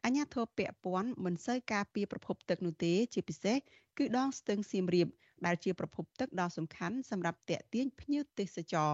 [0.09, 3.57] អាញាធរពពាន់មិនសូវការពីប្រភពទឹកនោះទេជាពិសេស
[3.99, 5.09] គឺដងស្ទឹងសៀមរាប
[5.47, 8.93] ដែលជាប្រភពទឹកដ៏សំខាន់សម្រាប់តាក់ទាញភ្ញៀវទេសចរ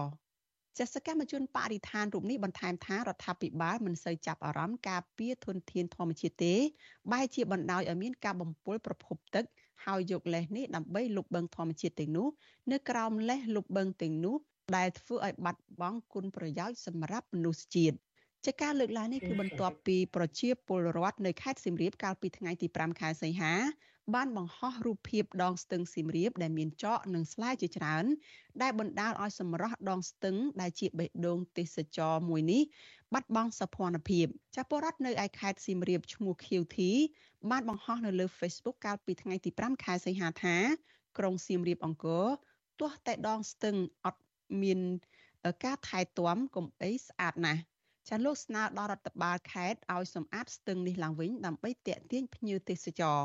[0.77, 6.55] ចាសកម្មជនបរិស្ថានរូបនេះបន្ថែមថារដ្ឋាភិបាលមិនសូវចាប់អារម្មណ៍ការពារធនធានធម្មជាតិទេ
[7.11, 9.43] បែរជាបណ្ដោយឲ្យមានការបំពុលប្រភពទឹក
[9.85, 12.27] ហើយយកលេសនេះដើម្បីលុបបង្ខំជាតិទាំងនោះ
[12.71, 14.35] នៅក្រោមលេសលុបបង្ទាំងនោះ
[14.75, 17.97] ដែលធ្វើឲ្យបាត់បង់គុណប្រយោជន៍សម្រាប់មនុស្សជាតិ
[18.45, 23.53] ជាការលើកឡើងនេះគឺបន្ទាប់ពីប្រជាពលរដ្ឋនៅខេត្តសៀមរាបកាលពីថ្ងៃទី5ខែសីហា
[24.15, 28.05] បានបង្ហោះរូបភាពដងស្ទឹងសៀមរាបដែលមានចកនិងស្លែជាច្រើន
[28.61, 32.61] ដែលបណ្ដាលឲ្យសម្រស់ដងស្ទឹងដែលជាបេះដូងទេសចរមួយនេះ
[33.13, 34.25] បាត់បង់សោភ័ណភាព
[34.55, 36.91] ចាស់ពលរដ្ឋនៅឯខេត្តសៀមរាបឈ្មោះខៀវធី
[37.51, 40.55] បានបង្ហោះនៅលើ Facebook កាលពីថ្ងៃទី5ខែសីហាថា
[41.17, 42.25] ក្រុងសៀមរាបអង្គរ
[42.79, 43.75] ទាស់តែដងស្ទឹង
[44.05, 44.21] អត់
[44.61, 44.79] មាន
[45.65, 47.61] ការថែទាំកុំអីស្អាតណាស់
[48.09, 53.19] ចាលោកស្នើដល់រដ្ឋបាលខេត្តឲ្យសម្អាតស្ទឹងនេះឡើងវិញដើម្បីទាក់ទាញភ្ញៀវទេសចរ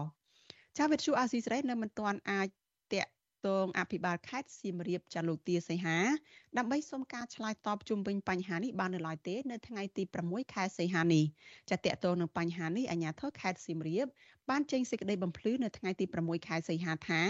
[0.79, 2.49] ចាវិទ្យុអាស៊ីសេរីនៅមិនទាន់អាច
[2.95, 3.11] តាក់
[3.47, 5.99] ទងអភិបាលខេត្តសៀមរាបចាលោកទាសីហា
[6.59, 11.25] ដើម្បីសុំការឆ្លើយតបជុំវិញបញ្ហានេះបាននៅឡើយទេនៅថ្ងៃទី6ខែសីហានេះ
[11.71, 14.07] ចាតាក់ទងនឹងបញ្ហានេះអាជ្ញាធរខេត្តសៀមរាប
[14.51, 17.29] បានចេញសេចក្តីបំភ្លឺនៅថ្ងៃទី6ខែសីហាថារ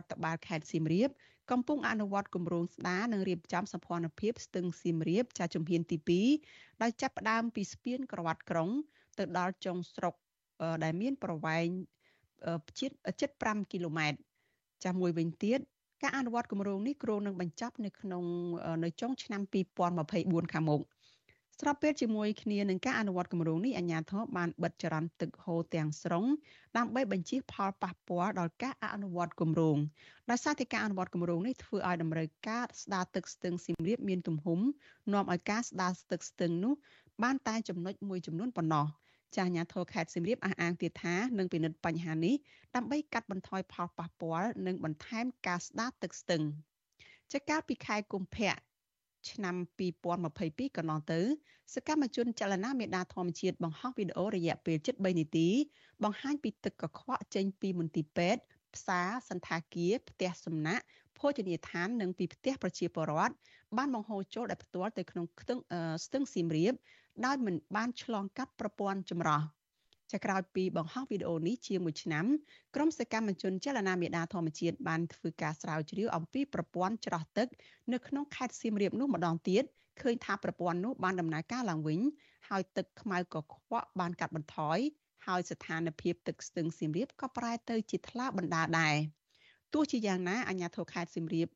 [0.00, 1.10] ដ្ឋបាលខេត្តសៀមរាប
[1.50, 5.98] កំពុងអនុវត្តគម្រោងស្ដារនិងរៀបចំសម្ព័ន្ធភាពស្ទឹងសៀមរាបចាជំហានទី
[6.44, 8.68] 2ដោយចាប់ផ្ដើមពីស្ពានក្រវ៉ាត់ក្រុង
[9.18, 10.14] ទៅដល់ចុងស្រុក
[10.84, 11.66] ដែលមានប្រវែង
[12.78, 12.90] ជិត
[13.20, 14.18] ជិត5គីឡូម៉ែត្រ
[14.84, 15.58] ចាមួយវិញទៀត
[16.02, 18.24] ការអនុវត្តគម្រោងនេះគ្រោងនឹងបញ្ចប់នៅក្នុង
[18.84, 19.42] នៅចុងឆ្នាំ
[19.96, 20.80] 2024ខាងមុខ
[21.60, 26.24] ស្របពេលជាមួយគ្នានឹងការអនុវត្តគម្រោងនេះអាជ្ញាធរបានបិទចរន្តទឹកហូរទាំងស្រុង
[26.76, 29.76] ដើម្បីបញ្ជៀសផលប៉ះពាល់ដល់ការអនុវត្តគម្រោង
[30.30, 34.60] ដោយសារតែការអនុវត្តគម្រោងនេះធ្វើឲ្យតម្រូវការស្ដារទឹកស្ទឹងសៀមរាបមានទំហំ
[35.12, 36.74] នាំឲ្យការស្ដារទឹកស្ទឹងនោះ
[37.22, 38.86] បានតែចំណុចមួយចំនួនប៉ុណ្ណោះ
[39.36, 42.34] ចាស់ញាធរខេត្តសៀមរាបអះអាងទៀតថានឹងពិនិត្យបញ្ហានេះ
[42.74, 46.42] ដើម្បីកាត់បន្ថយផលប៉ះពាល់និងបន្ថែមការស្ដារទឹកស្ទឹង
[47.32, 48.54] ចាកាលពីខែកុម្ភៈ
[49.30, 49.56] ឆ្នាំ
[50.16, 51.20] 2022កន្លងទៅ
[51.74, 55.48] សកម្មជនចលនាមេដាធម្មជាតិបង្ហោះវីដេអូរយៈពេល73នាទី
[56.04, 58.42] បង្ហាញពីទឹកកខ្វក់ចេញពីមន្ទីរពេទ្យ
[58.74, 60.84] ផ្សារសន្តាគារផ្ទះសំណាក់
[61.18, 63.34] ភោជនីយដ្ឋាននិងពីផ្ទះប្រជាពលរដ្ឋ
[63.76, 65.26] បានបង្ហូរចូលដោយផ្ទាល់ទៅក្នុង
[66.04, 66.74] ស្ទឹងសៀមរាប
[67.26, 69.42] ដោយមិនបានឆ្លងកាត់ប្រព័ន្ធចម្រោះ
[70.12, 72.24] ចាក្រោយពីបង្ហោះវីដេអូនេះជាមួយឆ្នាំ
[72.74, 77.48] ក្រុមសកម្មជនចលនាមេដាធម្មជាតិបានធ្វើការស្រាវជ្រាវអំពីប្រព័ន្ធច្រោះទឹក
[77.92, 79.64] នៅក្នុងខេត្តសៀមរាបនោះម្ដងទៀត
[80.02, 82.00] ឃើញថាប្រព័ន្ធនោះបានដំណើរការឡើងវិញ
[82.48, 84.78] ហើយទឹកខ្មៅកខ្វក់បានកាត់បន្ថយ
[85.26, 88.96] ហើយស្ថានភាពទឹកស្ទឹងសៀមរាបក៏ប្រែទៅជាថ្លាបណ្ដាដែរ
[89.74, 91.48] ទោះជាយ៉ាងណាអាជ្ញាធរខេត្តសៀមរាប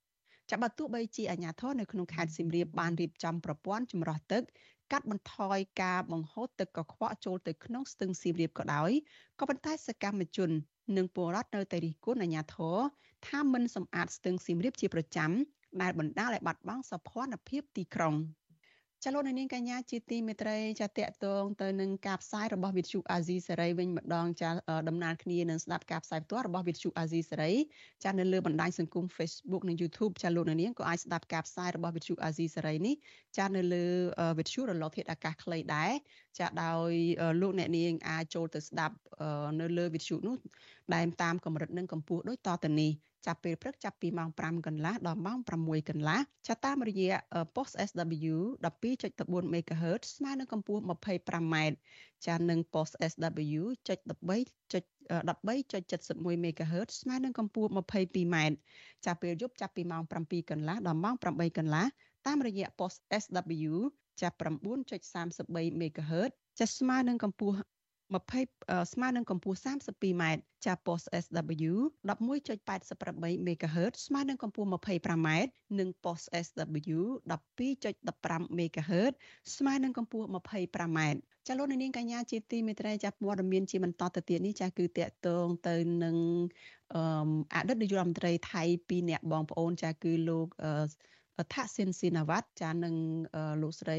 [0.51, 4.43] ចាប់បើទោះបីជាអាជ្ញាធរនៅក្នុងខេត្តសៀមរាបបានរៀបចំប្រព័ន្ធចម្រោះទឹក
[4.93, 8.91] កាត់បន្ថយការបង្ហូរទឹកកខ្វក់ចូលទៅក្នុងស្ទឹងសៀមរាបក៏ដោយ
[9.39, 10.51] ក៏ប៉ុន្តែសកម្មជន
[10.97, 12.77] និងពលរដ្ឋនៅតែរិះគន់អាជ្ញាធរ
[13.29, 15.31] ថាមិនសម្អាតស្ទឹងសៀមរាបជាប្រចាំ
[15.83, 18.15] ដែលបណ្ដាលឲ្យបាត់បង់សោភ័ណភាពទីក្រុង។
[19.07, 24.51] ចលនានាងកញ្ញាជាទីមេត្រីចាតកតងទៅនឹងការផ្សាយរបស់វិទ្យុអាស៊ីសេរីវិញម្ដងចា
[24.89, 27.53] ដំណើរគ្នានឹងស្ដាប់ការផ្សាយផ្ទាល់របស់វិទ្យុអាស៊ីសេរី
[28.05, 32.95] ចានៅលើបណ្ដាញសង្គម Facebook និង YouTube ចាលោកនាងក៏អាចស្ដាប់ការផ្សាយរបស់វិទ្យុអាស៊ីសេរីនេះ
[33.39, 33.85] ចានៅលើ
[34.39, 35.93] វិទ្យុរលកធាតុអាកាសខ្លីដែរ
[36.39, 36.91] ចាដោយ
[37.41, 38.97] លោកអ្នកនាងអាចចូលទៅស្ដាប់
[39.61, 40.37] នៅលើវិទ្យុនោះ
[40.95, 42.93] ដែលតាមកម្រិតនិងកម្ពស់ដូចតទៅនេះ
[43.27, 46.19] ចាប់ពេលព្រឹកចាប់ពីម៉ោង5កន្លះដល់ម៉ោង6កន្លះ
[46.49, 47.11] ចាតាមរយៈ
[47.57, 51.57] post SW 12.14 MHz ស្មើនឹងកម្ពស់ 25m
[52.27, 58.37] ចានឹង post SW 13.71 MHz ស្មើនឹងកម្ពស់ 22m
[59.05, 61.85] ចាប់ពេលយប់ចាប់ពីម៉ោង7កន្លះដល់ម៉ោង8កន្លះ
[62.27, 63.73] តាមរយៈ post SW
[64.23, 67.59] ចាប់9.33 MHz ចាស្មើនឹងកម្ពស់
[68.13, 70.23] 20ស្មើនឹងកម្ពស់ 32m
[70.67, 71.73] ចាប់ post SW
[72.09, 75.29] 11.88 MHz ស្មើនឹងកម្ពស់ 25m
[75.79, 77.01] និង post SW
[77.31, 79.13] 12.15 MHz
[79.57, 80.99] ស្មើនឹងកម្ពស់ 25m
[81.47, 86.17] ចាលោកនាងកញ្ញាជាទីមេត្រីចាព័ត៌មានជាបន្តទៅទៀតនេះចាគឺតកតងទៅនឹង
[87.55, 90.47] អតីតនាយករដ្ឋមន្ត្រីថៃពីរអ្នកបងប្អូនចាគឺលោក
[91.53, 92.95] ថាស៊ីនស៊ីណាវ៉ាត់ចានឹង
[93.63, 93.99] លោកស្រី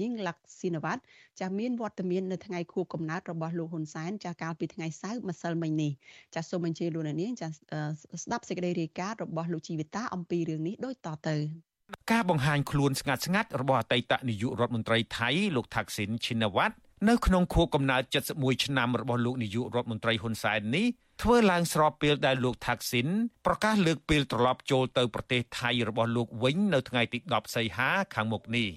[0.00, 1.02] យីងឡាក់ស៊ីណាវ៉ាត់
[1.40, 5.92] ចាមានវត្តមាននៅថ្ងៃខួបកំណើតរបស់លោកហ៊ុនសែនចាកាលពីថ្ងៃសៅរ៍ម្សិលមិញនេះ
[6.34, 11.36] ចាសូមអញ្ជើញលោកនាងចាស្ដាប់សេចក្តីរាយការណ៍របស់លោកជីវិតាអំពីរឿងនេះដូចតទៅ
[12.12, 16.76] ការបង្ហាញខ្លួនស្ងាត់ស្ងាត់របស់អតីតនាយករដ្ឋមន្ត្រីថៃលោកថាក់ស៊ីនឈីណាវ៉ាត់
[17.08, 18.02] នៅក្នុងខួបកំណើត
[18.32, 20.86] 71ឆ្នាំរបស់លោកនាយករដ្ឋមន្ត្រីហ៊ុនសែននេះ
[21.22, 23.08] ធ្វើឡើងស្របពេលដែលលោកថាក់ស៊ីន
[23.46, 28.68] ប្រកាសលើកពេលត្រឡប់ចូលទៅប្រទេសថៃរបស់លោកវិញនៅថ្ងៃទី10សីហាខាងមុខនេះ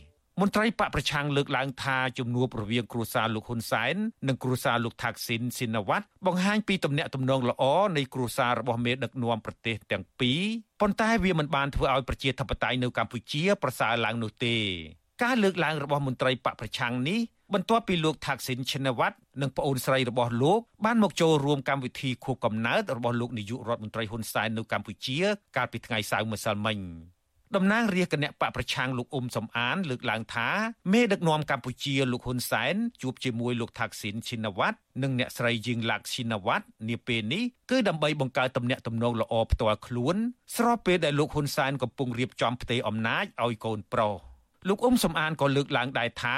[0.42, 3.96] មន្ត្រីបកប្រឆាំងលើកឡើងថាជំនួបរវាងគ្រួសារលោកហ៊ុនសែន
[4.28, 7.64] និងគ្រួសារលោកថាក់ស៊ីនស៊ីណាវ៉ាត់បង្ហាញពីទំនាក់ទំនងល្អ
[7.98, 10.42] នៃគ្រួសាររបស់មេដឹកនាំប្រទេសទាំងពីរ
[10.82, 14.56] ប៉ុន្តែវាមិនបានធ្វើឲ្យប្រជាធិបតេយ្យនៅកម្ពុជាប្រសើរឡើងនោះទេ
[15.24, 17.20] ការលើកឡើងរបស់មន្ត្រីបកប្រឆាំងនេះ
[17.54, 25.18] បន្ទាប់ពីលោកថាក់ស៊ីនឈិនវ៉ាត់និងប្អូនស្រីរបស់លោកបានមកចូលរួមកម្មវិធីខួបកំណើតរបស់លោកនាយករដ្ឋមន្ត្រីហ៊ុនសែននៅកម្ពុជា
[25.58, 26.80] កាលពីថ្ងៃសៅរ៍ម្សិលមិញ
[27.56, 30.50] តំណាងរាជគណៈបកប្រឆាំងលោកអ៊ុំសំអាន លើកឡើងថា
[30.94, 40.16] មេដឹកនាំកម្ពុជាលោកហ៊ុនសែនជួបជាមួយលោកថាក់ស៊ីនឈិនវ៉ាត់និងអ្នកស្រីយីងឡាក់ឈិនវ៉ាត់នាពេលនេះគឺដើម្បីបង្កើតទំនាក់ទំនងល្អផ្ទាល់ខ្លួន
[40.58, 44.14] ស្របពេលដែលលោកហ៊ុនសែនកំពុងរៀបចំផ្ទេរអំណាចឲ្យកូនប្រុស
[44.68, 46.38] លោកអ៊ុំសំអានក៏លើកឡើងដែរថា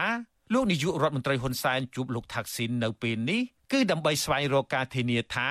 [0.54, 3.42] លោកនាយករដ្ឋមន្ត្រីហ៊ុនសែនជួបលោកថាក់ស៊ីននៅពេលនេះ
[3.72, 5.50] គឺដើម្បីស្វែងរកការធានាថា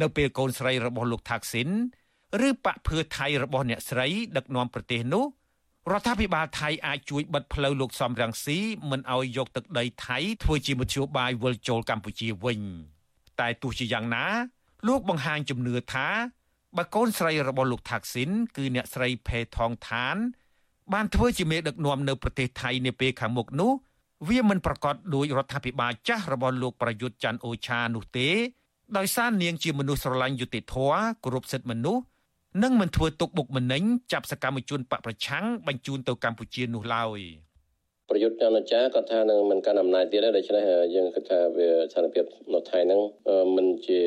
[0.00, 1.68] នៅពេលកូនស្រីរបស់លោកថាក់ស៊ីន
[2.48, 5.24] ឬបកភឿថៃរបស់អ្នកស្រី ដឹកនាំប្រទេសនោះ
[5.92, 8.58] រដ្ឋាភិបាលថៃអាចជួយបិទផ្លូវលោកសំរងស៊ី
[8.90, 12.60] មិនឲ្យយកទឹកដីថៃធ្វើជាមធ្យោបាយវិលចូលកម្ពុជាវិញ
[13.40, 14.24] តែទោះជាយ៉ាងណា
[14.88, 16.08] លោកបង្ហាញជំនឿថា
[16.76, 20.16] បើកូនស្រីរបស់លោកថាក់ស៊ីនគឺអ្នកស្រីផេថងឋាន
[20.92, 23.72] បានធ្វើជាមេដឹកនាំនៅប្រទេសថៃនាពេលខាងមុខនោះ
[24.26, 28.28] វាមិនប្រកាសដោយរដ្ឋាភិបាលចាស់របស់លោកប្រយុទ្ធច័ន្ទអូឆានោះទេ
[28.96, 32.02] ដោយសារនាងជាមនុស្សស្រឡាញ់យុត្តិធម៌គោរពសិទ្ធិមនុស្ស
[32.62, 37.20] និងមិនធ្វើទុកបុកម្នេញចាប់សកម្មជនបកប្រឆាំងបញ្ជូនទៅកម្ពុជានោះឡើយ
[38.10, 40.62] ប្រយុទ្ធចន្ទចាគាត់ថានឹងមិនកាន់អំណាចទៀតទេដូច្នេះ
[40.94, 43.00] យើងគិតថាវាស្ថានភាពនៅថៃហ្នឹង
[43.56, 44.00] មិនជា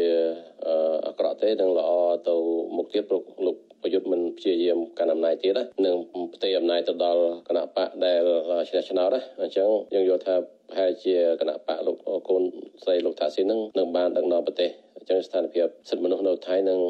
[1.08, 1.90] អាក្រក់ទេនឹងល្អ
[2.28, 2.36] ទៅ
[2.78, 5.97] មុខទៀតព្រោះលោក ប្រយុទ្ធមិនព្យាយាមកាន់អំណាចទៀតណានឹង
[6.35, 8.23] ផ្ទៃអំណាចទៅដល់គណៈបកដែល
[8.69, 10.35] ឆ្នះឆ្នោតណាអញ្ចឹងយើងយល់ថា
[10.69, 11.97] ប្រហែលជាគណៈបកលោក
[12.29, 12.43] កូន
[12.83, 16.81] ស្រីលោកថាស៊ីននឹងនឹងបានដឹកនាំប្រទេសអញ្ចឹងស្ថានភាពសិទ្ធិមនុស្សនៅថៃនិង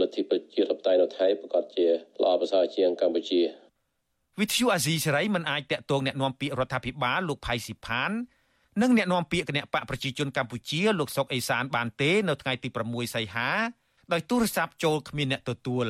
[0.00, 1.86] លទ្ធិប្រជាធិបតេយ្យនៅថៃប្រកាសជា
[2.22, 3.40] ល្អប្រសើរជាងកម្ពុជា
[4.40, 8.10] វិទ្យុអាស៊ីសេរីមិនអាចតាក់ទងแนะនាំពាក្យរដ្ឋាភិបាលលោកផៃស៊ីផាន
[8.82, 13.48] និងแนะនាំពាក្យគណៈបកប្រជាជនកម្ពុជាលោកសុកអេសានបានទេនៅថ្ងៃទី6សីហា
[14.13, 15.87] ដោយទូរស័ព្ទចូលគ្មានអ្នកទទួល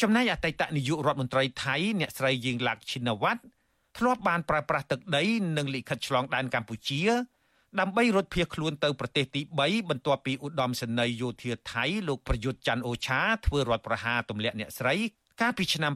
[0.00, 3.42] ចំណែកអតីតនាយករដ្ឋមន្ត្រីថៃអ្នកស្រីយីងឡាក់ឈិនវ៉ាត់
[3.98, 5.24] ធ្លាប់បានប្រើប្រាស់ទឹកដី
[5.56, 7.02] និងលិខិតឆ្លងដែនកម្ពុជា
[7.80, 14.94] ដើម្បីរត់ភៀសខ្លួនទៅប្រទេសទី3បន្ទាប់ពីឧត្តមសេនីយ៍យោធាថៃលោកប្រយុទ្ធច័ន្ទអូឆាធ្វើរដ្ឋប្រហារទម្លាក់អ្នកស្រី
[15.40, 15.92] កាលពីឆ្នាំ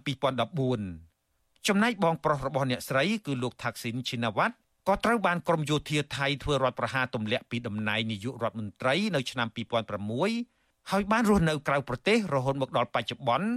[0.83, 4.55] 2014ចំណែកបងប្រុសរបស់អ្នកស្រីគឺលោកថាក់ស៊ីនឈីណាវ៉ាត់
[4.89, 10.56] ក៏ត្រូវបានក្រមយោធាថៃធ្វើរដ្ឋប្រហារទម្លាក់ពីតំណែងនាយករដ្ឋមន្ត្រីនៅឆ្នាំ2006
[10.91, 13.49] ហើយបានរស់នៅក្រៅប្រទេសរហូតមកដល់បច្ចុប្បន្ន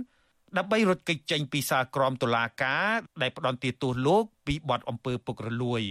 [0.58, 2.88] ដើម្បីរត់គេចចេញពីសាលក្រមតុលាការ
[3.22, 5.84] ដែលផ្ដន្ទាទោសលោកពីបទអំពើពុករលួយ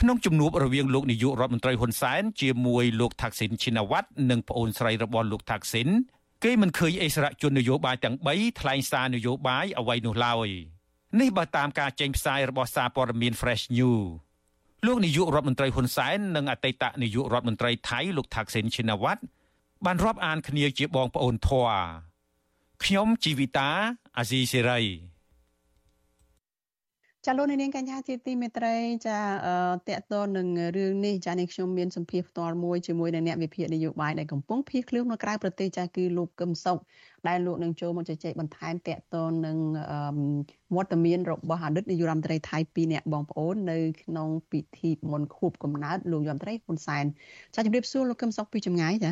[0.00, 5.88] ក្នុងជំនួបរវាងលោកនាយករដ្ឋមន្ត្រីហ៊ុនសែនជាមួយលោកថាក់ស៊ីនឈីណាវ៉ាត់និងប្អូនស្រីរបស់លោកថាក់ស៊ីន
[6.44, 10.48] គេមិនឃើញអិសរាជជននយោបាយទាំង3ថ្លែងសារនយោបាយអ្វីនោះឡើយ
[11.20, 14.04] នេះបើតាមការចេញផ្សាយរបស់សារព័ត៌មាន Fresh News
[14.86, 19.22] លោកនាយករដ្ឋមន្ត្រីហ៊ុនសែននិងអតីតនាយករដ្ឋមន្ត្រីថៃលោកថាក់ស៊ីនឈីណាវ៉ាត់
[19.86, 21.68] បានរាប់អានគ្នាជាបងប្អូនធွာ
[22.84, 23.70] ខ្ញុំជីវិតា
[24.16, 24.80] អាស៊ីសេរី
[27.26, 28.76] ចាលោកនាងកញ្ញាជាទីមេត្រី
[29.06, 29.18] ចា
[29.88, 36.78] តកតនឹងរឿងនេះចានេះខ្ញុំមានសម្ភារផ្ទាល់មួយជាមួយនឹងអ្នកវិភាគនយោបាយដែលកំពុងភៀសខ្លួននៅក្រៅប្រទេសចាគឺលោកកឹមសុខ
[37.28, 39.16] ដែលលោកនឹងចូលមកជជែកបន្ថែមតកត
[39.46, 39.56] នឹង
[40.76, 47.04] វត្តមានរបស់អតីតនាយករដ្ឋមន្ត្រីថៃពីរនាក់បងប្អូននៅក្នុងពិធីមន្តខួបកំណើតលោកយមត្រីហ៊ុនសែន
[47.54, 49.10] ចាជំរាបសួរលោកកឹមសុខពីចម្ងាយចា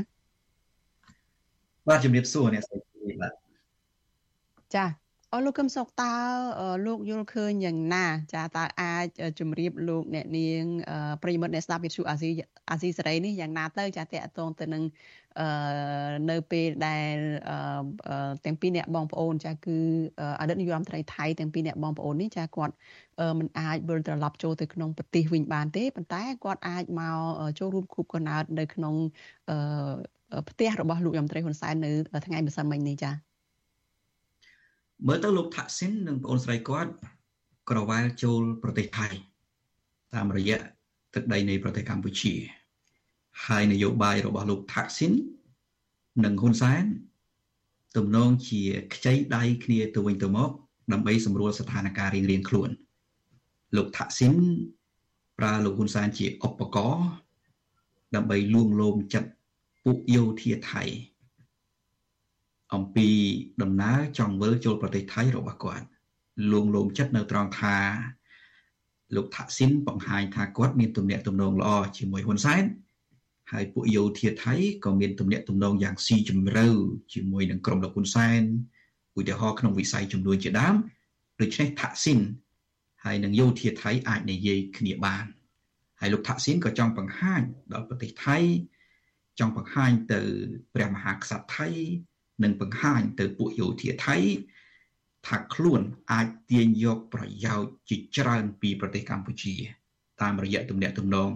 [1.88, 3.32] បាទជំរាបសួរអ្នកស្រីបាទ
[4.76, 4.86] ចា
[5.34, 6.14] អរលោកកឹមសុកតើ
[6.86, 9.06] លោកយល់ឃើញយ៉ាងណា ចាតើអាច
[9.40, 10.62] ជម្រាបលោកអ្នកនាង
[11.22, 12.30] ប្រិយមិត្តអ្នកស្ដាប់វិទ្យុអាស៊ី
[12.70, 14.82] អាស៊ីសេរីនេះយ៉ាងណាទៅចាតកតងទៅនឹង
[15.40, 15.46] អឺ
[16.30, 17.16] នៅពេលដែល
[18.44, 19.78] ទាំងពីរអ្នកបងប្អូន ចាគឺ
[20.40, 22.74] អតីតនាយករដ្ឋមន្ត្រីថៃទាំងពីរអ្នកបងប្អូននេះចាគាត់
[23.38, 27.18] មិនអាចវិលត្រឡប់ចូលទៅក្នុងប្រទេសវិញបានទេប៉ុន្តែគាត់អាចមក
[27.58, 28.94] ចូលរួមខូបកណើតនៅក្នុង
[30.50, 31.90] ផ្ទះរបស់លោកយមត្រីហ៊ុនសែននៅ
[32.26, 33.10] ថ្ងៃម្សិលមិញនេះចា
[35.06, 36.90] មើលទៅលោកថាក់ស៊ីននិងប្អូនស្រីគាត់
[37.70, 39.08] ក្រវ៉ាលចូលប្រទេសថៃ
[40.14, 40.58] តាមរយៈ
[41.14, 42.34] ទឹកដីនៃប្រទេសកម្ពុជា
[43.46, 45.12] ហើយនយោបាយរបស់លោកថាក់ស៊ីន
[46.24, 46.84] និងហ៊ុនសែន
[47.96, 48.60] ទំនងជា
[48.94, 50.50] ខ្ចីដៃគ្នាទៅវិញទៅមក
[50.92, 52.70] ដើម្បីសម្រួលស្ថានភាពរៀងរៀងខ្លួន
[53.76, 54.34] លោកថាក់ស៊ីន
[55.38, 57.08] ប្រើលោកហ៊ុនសែនជាឧបករណ៍
[58.14, 59.30] ដើម្បីលួងលោមចិត្ត
[59.84, 60.82] ពួកយោធាថៃ
[62.74, 63.08] អំពី
[63.62, 65.86] ដំណើរចង់វិលចូលប្រទេសថៃរបស់គាត់
[66.52, 67.76] លួងលោមចិត្តនៅត្រង់ថា
[69.16, 72.64] លោកថាក់ស៊ីនបង្ហាញថាគាត់មានទំនាក់ទំនងល្អជាមួយហ៊ុនសែន
[73.52, 74.54] ហើយពួកយោធាថៃ
[74.84, 76.66] ក៏មានទំនាក់ទំនងយ៉ាងស៊ីជម្រៅ
[77.12, 78.42] ជាមួយនឹងក្រុមលោកហ៊ុនសែន
[79.18, 80.74] ឧទាហរណ៍ក្នុងវិស័យចំនួនជាដើម
[81.40, 82.20] ដូច្នេះថាក់ស៊ីន
[83.04, 85.24] ហើយនឹងយោធាថៃអាចនិយាយគ្នាបាន
[86.00, 88.38] ហើយលោកថាក់ស៊ីនក៏ចង់បង្ហាញដល់ប្រទេសថៃ
[89.38, 90.20] ចង់បង្ហាញទៅ
[90.74, 91.68] ព្រះមហាក្សត្រថៃ
[92.42, 94.16] និងបង្ហាញទៅពួកយោធាថៃ
[95.26, 95.80] ថាខ្លួន
[96.12, 99.54] អាចទាញយកប្រយោជន៍ជាច្រើនពីប្រទេសកម្ពុជា
[100.20, 101.30] តាមរយៈទំនាក់ទំនង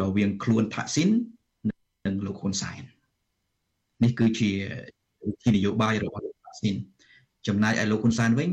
[0.00, 1.10] រវាងខ្លួនថាក់ស៊ីន
[2.06, 2.82] និងលោកហ៊ុនសែន
[4.02, 4.50] នេះគឺជា
[5.28, 6.76] វិធីនយោបាយរបស់លោកថាក់ស៊ីន
[7.46, 8.50] ចំណែកឯលោកហ៊ុនសែនវិញ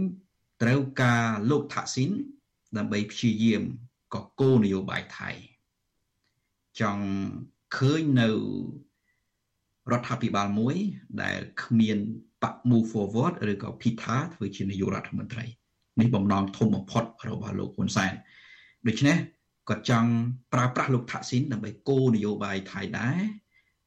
[0.61, 2.11] ត្រូវការលោកថាក់ស៊ីន
[2.78, 3.61] ដើម្បីព្យាយាម
[4.13, 5.30] កកោនយោបាយថៃ
[6.80, 7.05] ចង់
[7.78, 8.30] ឃើញនៅ
[9.91, 10.76] រដ្ឋាភិបាលមួយ
[11.24, 11.97] ដែលគ្មាន
[12.43, 15.45] បក move forward ឬក៏ PITA ធ្វើជានាយករដ្ឋមន្ត្រី
[15.99, 18.13] នេះបំណងធំបំផុតរបស់លោកហ៊ុនសែន
[18.88, 19.17] ដូច្នេះ
[19.69, 20.11] គាត់ចង់
[20.53, 23.22] ប្រើប្រាស់លោកថាក់ស៊ីនដើម្បីគោលនយោបាយថៃដែរ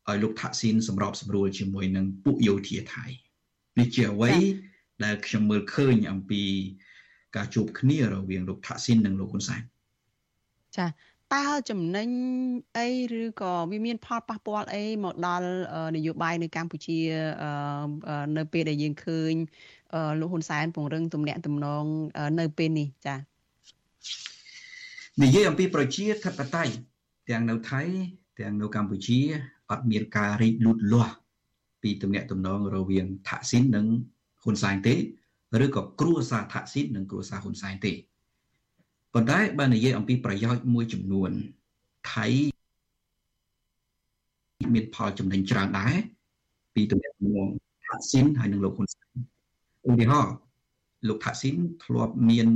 [0.09, 3.07] ឲ្យលោកថាក់ស៊ីនសម្របសម្រួលជាមួយនឹងពួកយោធាថៃ
[3.79, 4.33] នេះជាអ្វី
[5.05, 6.43] ដែលខ្ញុំមើលឃើញអំពី
[7.37, 9.63] ការជួបគ្នារវាងលោកថាក់ស៊ីននិងលោកហ៊ុនសែន
[10.77, 10.87] ចា
[11.35, 12.09] តើចំណេញ
[12.79, 12.89] អី
[13.21, 15.49] ឬក៏វាមានផលប៉ះពាល់អីមកដល់
[15.97, 16.99] នយោបាយនៅកម្ពុជា
[18.37, 19.33] នៅពេលដែលយើងឃើញ
[20.21, 21.85] លោកហ៊ុនសែនពង្រឹងទំនាក់ទំនង
[22.41, 23.17] នៅពេលនេះចា
[25.23, 26.73] និយាយអំពីប្រជាធិបតេយ្យ
[27.31, 27.83] ទាំងនៅថៃ
[28.41, 29.19] ទាំងនៅកម្ពុជា
[29.71, 31.15] អត់មានការរីកលូតលាស់
[31.83, 33.87] ពីទំនាក់ទំនងរវាងថាក់ស៊ីននិង
[34.43, 34.95] ហ៊ុនសែនទេ
[35.65, 37.93] ឬក៏គ្រួសារថាក់ស៊ីននិងគ្រួសារហ៊ុនសែនទេ
[39.15, 41.31] ប៉ុន្តែបើនិយាយអំពីប្រយោជន៍មួយចំនួន
[42.13, 42.27] ថៃ
[44.75, 45.95] មានផលចំណេញច្រើនដែរ
[46.75, 47.49] ពីទំនាក់ទំនង
[47.87, 49.17] ថាក់ស៊ីនហើយនិងលោកហ៊ុនសែន
[49.89, 50.35] ឧទាហរណ៍
[51.09, 52.49] លោកថាក់ស៊ីនធ្លាប់មាន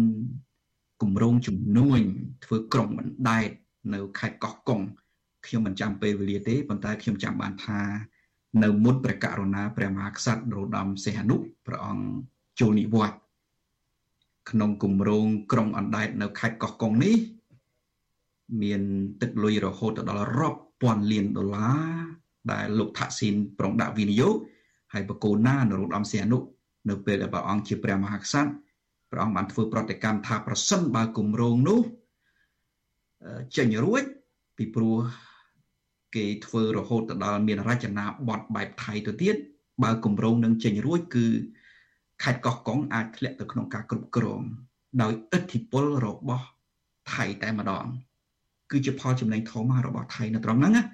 [1.03, 2.01] គម្រោងជំនួញ
[2.45, 3.51] ធ្វើក្រុងបណ្ដែត
[3.95, 4.81] នៅខេត្តកោះកុង
[5.47, 7.81] ខ្ញុំមិនចាំពេលវេលាទេប៉ុន្តែខ្ញុំចាំបានថា
[8.63, 11.37] នៅមុនព្រះករុណាព្រះមហាក្សត្រនរោត្តមសីហនុ
[11.67, 12.05] ព្រះអង្គ
[12.61, 13.19] ចូលនិវត្តន៍
[14.51, 17.17] ក្នុងគម្រោងក្រុងអណ្ដែតនៅខេត្តកោះកុងនេះ
[18.63, 18.81] មាន
[19.21, 21.99] ទឹកលុយរហូតដល់រាប់ពាន់លានដុល្លារ
[22.53, 24.35] ដែលលោកថាក់ស៊ីនប្រងដាក់វិនិយោគ
[24.93, 26.39] ហើយបកូនណានរោត្តមសីហនុ
[26.89, 28.51] នៅពេលដែលព្រះអង្គជាព្រះមហាក្សត្រ
[29.11, 31.81] ព្រះអង្គបានធ្វើប្រតិកម្មថាប្រសិនបើគម្រោងនោះ
[33.57, 34.03] ចេញរួច
[34.57, 34.97] ពីព្រោះ
[36.17, 39.37] គេធ្វើរហូតដល់មានរចនាបថបែបថៃទៅទៀត
[39.83, 41.27] បើគម្រោងនឹងចេញរួចគឺ
[42.23, 44.41] ខេត្តកោះកុងអាចធ្លាក់ទៅក្នុងការគ្រប់គ្រង
[45.03, 46.45] ដោយឥទ្ធិពលរបស់
[47.13, 47.87] ថៃតែម្ដង
[48.71, 50.85] គឺជាផលចំណេញធំរបស់ថៃនៅត្រង់ហ្នឹងណា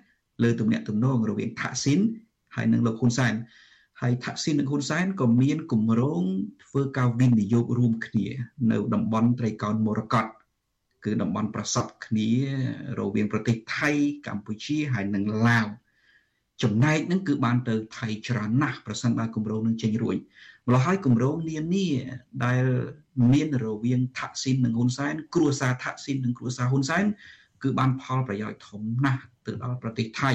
[0.42, 2.00] លើទំនាក់ទំនងរវាងថាក់ស៊ីន
[2.54, 3.34] ហើយនិងលោកហ៊ុនសែន
[4.00, 6.22] ហើយថាក់ស៊ីននិងហ៊ុនសែនក៏មានគម្រោង
[6.64, 8.26] ធ្វើការវិនិយោគរួមគ្នា
[8.70, 10.26] នៅតំបន់ត្រីកោណមរកត
[11.04, 12.28] គឺតំបន់ប្រសពគ្នា
[12.98, 13.90] រវាងប្រទេសថៃ
[14.26, 15.66] កម្ពុជាហើយនិងឡាវ
[16.62, 20.16] ចំណែកហ្នឹងគឺបានទៅថៃច្រើនណាស់ប្រសិនបើគម្រោងនឹងចេញរួច
[20.66, 21.88] ម្ល៉េះហើយគម្រោងនានា
[22.44, 22.64] ដែល
[23.32, 27.04] មានរវាងថាក់ស៊ីននិងហ៊ុនសែនគ្រួសារថាក់ស៊ីននិងគ្រួសារហ៊ុនសែន
[27.62, 30.30] គឺបានផលប្រយោជន៍ធំណាស់ទៅដល់ប្រទេសថៃ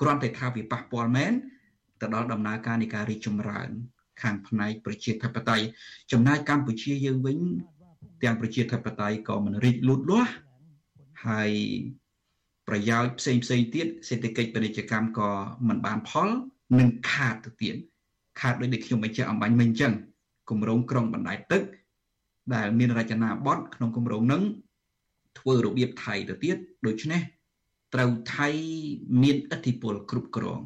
[0.00, 1.32] គ្រាន់តែថាវាប៉ះពាល់មែន
[2.00, 3.68] ទៅដល់ដំណើរការនៃការរីកចម្រើន
[4.22, 5.66] ខាងផ្នែកប្រជាធិបតេយ្យ
[6.12, 7.38] ចំណែកកម្ពុជាយើងវិញ
[8.22, 10.32] ទាំងប្រជាធិបតេយ្យក៏មិនរីកលូតលាស់
[11.26, 11.50] ហើយ
[12.68, 15.30] ប្រយោជន៍ផ្សេងផ្សេងទៀតសេដ្ឋកិច្ចពាណិជ្ជកម្មក៏
[15.68, 16.28] មិនបានផល
[16.78, 17.76] នឹងខាតទៅទៀត
[18.40, 19.92] ខាតដោយដែលខ្ញុំបញ្ជាក់អំបញ្ញមិញអញ្ចឹង
[20.50, 21.62] គម្រោងក្រុងបណ្ដែតទឹក
[22.54, 24.42] ដែលមានរចនាបថក្នុងគម្រោងនឹង
[25.38, 26.56] ធ្វើរបៀបថៃទៅទៀត
[26.86, 27.22] ដូច្នេះ
[27.94, 28.48] ត្រូវថៃ
[29.22, 30.58] មានឥទ្ធិពលគ្រប់គ្រង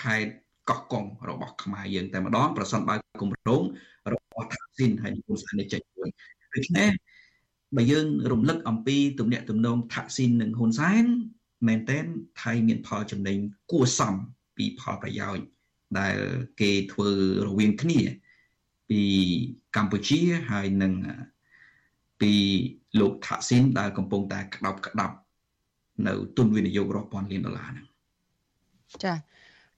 [0.00, 0.32] ខេត្ត
[0.68, 3.62] កោះកុងរបស់ខ្មែរយើងតែម្ដងប្រសិនបើគម្រោង
[4.12, 6.08] របស់ថាស៊ីនហើយគុំសានចេញមួយ
[6.54, 6.88] ដូច្នេះ
[7.76, 11.04] បើយើងរំលឹកអំពីទំនាក់ទំនងថាក់ស៊ីននិងហ៊ុនសែន
[11.66, 12.04] មែនតែន
[12.42, 13.36] ថៃមានផលចំណេញ
[13.70, 14.14] គួរសម
[14.56, 15.46] ពីផលប្រយោជន៍
[15.98, 16.16] ដែល
[16.60, 17.08] គេធ្វើ
[17.46, 18.00] រវាងគ្នា
[18.90, 19.02] ពី
[19.76, 20.20] កម្ពុជា
[20.50, 20.92] ហើយនឹង
[22.20, 22.32] ពី
[23.00, 25.14] លោកថាក់ស៊ីនដែលកំពុងតែក្តោបក្តាប់
[26.06, 27.86] នៅទុនវិនិយោគរាប់ពាន់លានដុល្លារហ្នឹង
[29.04, 29.14] ចា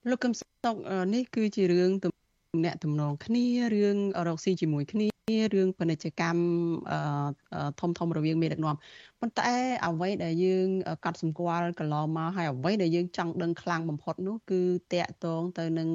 [0.09, 0.75] លោកកឹមសុខ
[1.13, 3.45] នេះគឺជារឿងទំនាក់ទំនងគ្នា
[3.75, 5.16] រឿងរកស៊ីជាមួយគ្នា
[5.53, 6.41] រឿងពាណិជ្ជកម្ម
[7.79, 8.75] ធំធំរវាងមេដឹកនាំ
[9.19, 9.51] ប៉ុន្តែ
[9.85, 10.67] អ្វីដែលយើង
[11.05, 14.61] កត់សម្គាល់កន្លងមកហើយអ្វីដែលយើងចង់ដឹងខ្លាំងបំផុតនោះគឺ
[14.93, 15.89] តកតងទៅនឹង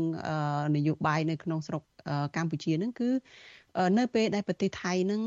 [0.77, 1.83] នយោបាយនៅក្នុងស្រុក
[2.37, 3.11] កម្ពុជានឹងគឺ
[3.99, 5.23] នៅពេលដែលប្រទេសថៃនឹង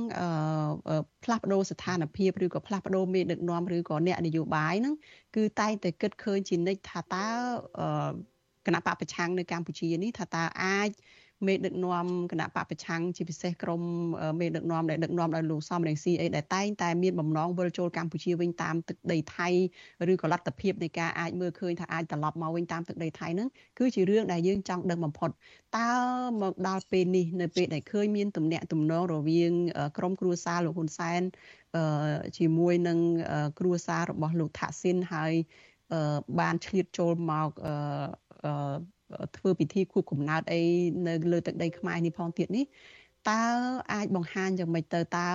[1.23, 4.93] ផ្លាស់ប្ដូរស្ថានភាពឬក៏ផ្លាស់ប្ដូរមេដឹកនាំឬក៏អ្នកនយោបាយនឹង
[5.35, 7.27] គឺតែងតែគិតឃើញជានិច្ចថាតើ
[8.65, 10.89] គណៈបកប្រឆាំងនៅកម្ពុជានេះថាតើអាច
[11.47, 13.81] មេដឹកនាំគណៈបកប្រឆាំងជាពិសេសក្រម
[14.39, 19.47] មេដឹកនាំដែលដឹកនាំដោយលោកសំរងស៊ីអីដែលតែងតែមានបំណងវិលចូលកម្ពុជាវិញតាមទឹកដីថៃ
[20.11, 23.47] ឬក៏លទ្ធភាពនៃការអាចមើលឃើញថាអាចត្រឡប់មកវិញតាមទឹកដីថៃហ្នឹង
[23.79, 25.29] គឺជារឿងដែលយើងចង់ដឹងបំផុត
[25.77, 25.91] តើ
[26.41, 29.51] មកដល់ពេលនេះនៅពេលដែលឃើញមានទំនាក់ទំនងរវាង
[29.97, 31.21] ក្រមគ្រួសារលោកហ៊ុនសែន
[32.37, 32.99] ជាមួយនឹង
[33.59, 35.33] គ្រួសាររបស់លោកថាក់ស៊ីនហើយ
[36.39, 37.49] បានឆ្លៀតចូលមក
[39.37, 40.61] ធ្វើពិធីខួបកំណើតអី
[41.07, 42.65] នៅលើទឹកដីខ្មែរនេះផងទៀតនេះ
[43.29, 43.43] តើ
[43.93, 45.29] អាចបង្ហាញយ៉ាងម៉េចទៅតើ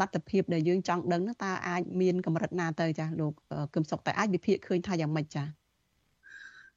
[0.00, 3.32] លទ្ធភាពដែលយើងចង់ដឹងតើអាចមានកម្រិតណាទៅចាស់លោក
[3.74, 5.50] គឹមសុកតើអាចវិភាគឃើញថាយ៉ាងម៉េចចាស់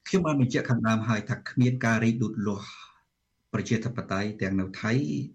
[0.07, 2.69] ខ្ញុំបានបញ្ជាក់ខាងដើមហើយថាគ្មានការរីកលូតលាស់
[3.53, 4.91] ប្រជាធិបតេយ្យទាំងនៅថៃ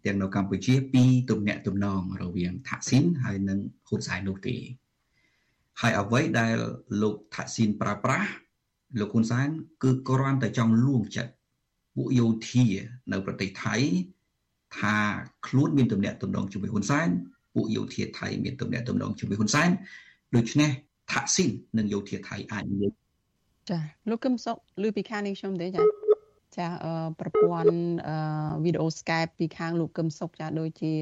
[0.07, 4.57] ទាំងនៅកម្ពុជាពីទំនាក់ទំនងរវាងថាក់ស៊ីនហើយនិងហ៊ុនសែននោះទេ
[5.81, 6.55] ហើយអ្វីដែល
[7.03, 8.29] លោកថាក់ស៊ីនប្រើប្រាស់
[9.01, 9.49] លោកហ៊ុនសែន
[9.83, 11.33] គឺគ្រាន់តែចង់លួងចិត្ត
[11.97, 12.67] ពួកយោធា
[13.13, 13.77] នៅប្រទេសថៃ
[14.79, 14.97] ថា
[15.47, 17.09] ខ្លួនមានទំនាក់ទំនងជាមួយហ៊ុនសែន
[17.55, 19.71] ពួកយោធាថៃមានទំនាក់ទំនងជាមួយហ៊ុនសែន
[20.37, 20.71] ដូច្នេះ
[21.13, 22.93] ថាក់ស៊ីននិងយោធាថៃអាចនិយាយ
[23.71, 23.79] ចា
[24.11, 25.83] លោកកឹមសុខឮពីខាងនេះខ្ញុំទេចា
[26.59, 26.69] ចា
[27.21, 27.77] ប្រព័ន្ធ
[28.65, 30.93] វីដេអូ Skype ពីខាងលោកកឹមសុខចាដូចជា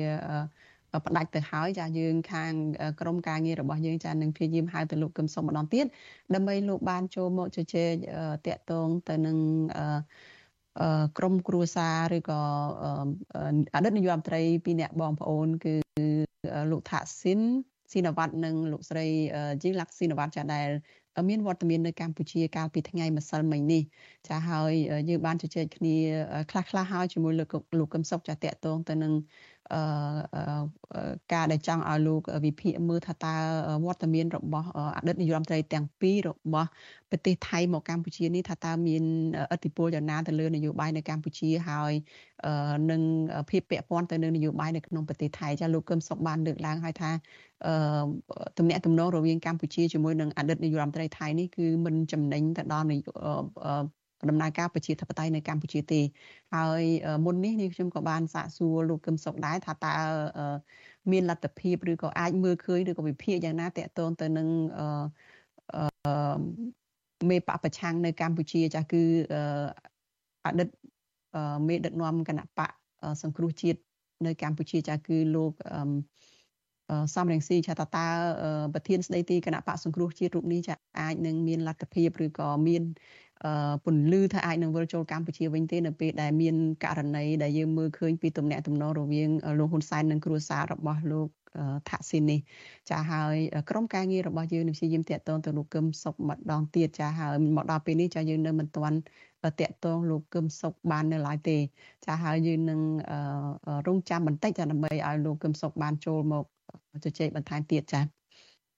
[1.06, 2.52] ផ្ដាច់ទៅហើយចាយើងខាង
[3.00, 5.86] ក្រមការងាររបស់យើងចានឹងព្យាយាមហៅទៅលោកកឹមសុខម្ដងទៀត
[6.34, 7.92] ដើម្បីលោកបានចូលមកជជែក
[8.46, 9.36] តាក់ទងទៅនឹង
[11.18, 12.40] ក្រមគ្រួសារឬក៏
[13.74, 15.74] អតីតនាយករដ្ឋមន្ត្រីពីរអ្នកបងប្អូន គឺ
[16.70, 17.40] លោកថាក់ស៊ីន
[17.92, 19.06] ស៊ីនវត្តនិងលោកស្រី
[19.62, 20.68] ជីងឡាក់ស៊ីនវត្តចាដែល
[21.28, 23.82] មានវត្តមាននៅកម្ពុជាកាលពីថ្ងៃម្សិលមិញនេះ
[24.28, 24.72] ចាហើយ
[25.08, 25.96] យើងបានជជែកគ្នា
[26.50, 29.53] ខ្លះខ្លះហើយជាមួយលោកលោកកឹមសុខចាតកតងទៅនឹងអឺ
[31.32, 33.34] ការដែលចង់ឲ្យលោកវិភាគមើលថាតើ
[33.84, 36.68] វត្តមានរបស់អតីតនាយរដ្ឋមន្ត្រីទាំងពីររបស់
[37.10, 39.02] ប្រទេសថៃមកកម្ពុជានេះថាតើមាន
[39.54, 41.92] ឥទ្ធិពលយ៉ាងណាទៅលើនយោបាយនៅកម្ពុជាហើយ
[42.90, 43.02] នឹង
[43.50, 47.10] ភាពពាក់ព័ន្ធទៅនឹងនយោបាយនៅក្នុងប្រទេសថៃចាលោកកឹមសុខបានលើកឡើងហើយថា
[47.66, 47.74] អឺ
[48.58, 52.86] ទំនាក់ទំនងរវាងកម្ពុជាជាមួយនឹងអតីតនាយករដ្ឋមន្ត្រីថៃនេះគឺមិនចំណេញទៅដល់
[54.30, 56.00] ដំណើរការប្រជាធិបតេយ្យនៅកម្ពុជាទេ
[56.54, 56.82] ហើយ
[57.26, 59.94] មុននេះនេះខ្ញុំក៏បានសាកសួរលោកកឹមសុខដែរថាតើ
[61.12, 64.48] មានលទ្ធភាពឬក៏អាចមើលឃើញឬក៏វិភាគយ៉ាងណាតកតងទៅនឹង
[64.78, 66.38] អឺ
[67.30, 69.02] មេបពប្រឆាំងនៅកម្ពុជាចាស់គឺ
[70.46, 70.68] អតីត
[71.68, 72.70] មេដឹកនាំគណៈបក
[73.22, 73.80] សង្គ្រោះជាតិ
[74.26, 75.52] នៅកម្ពុជាចាស់គឺលោក
[77.14, 78.06] សំរងស៊ីថាតើ
[78.74, 82.82] ប្រធានស្ដីទីគណៈបកសង្គ្រោះជាតិរូបនេះចាអាចនឹងមានលទ្ធភាពឬក៏មាន
[83.84, 86.54] ពន្លឺថាអាចនឹងវិលចូលកម្ពុជាវិញទេនៅពេលដែលមាន
[86.84, 89.28] ករណីដែលយើងមើលឃើញពីទំនាក់ទំនងរវាង
[89.58, 91.28] លោកហ៊ុនសែននិងគ្រួសាររបស់លោក
[91.88, 92.40] ថាក់ស៊ីននេះ
[92.90, 93.36] ចាហើយ
[93.70, 98.96] ក្រុមការងាររបស់យើងនឹងព្យាយាមតាក់ទងទៅលោកកឹមសុខម្ដងទៀតចាហើយមកដល់ពេលនេះចាយើងនៅមិនទាន់
[99.60, 101.56] តាក់ទងលោកកឹមសុខបាននៅឡើយទេ
[102.06, 102.80] ចាហើយយើងនឹង
[103.86, 106.44] រងចាំបន្តិចចាដើម្បីឲ្យលោកកឹមសុខបានចូលមក
[107.04, 108.00] ជជែកបន្ថែមទៀតចា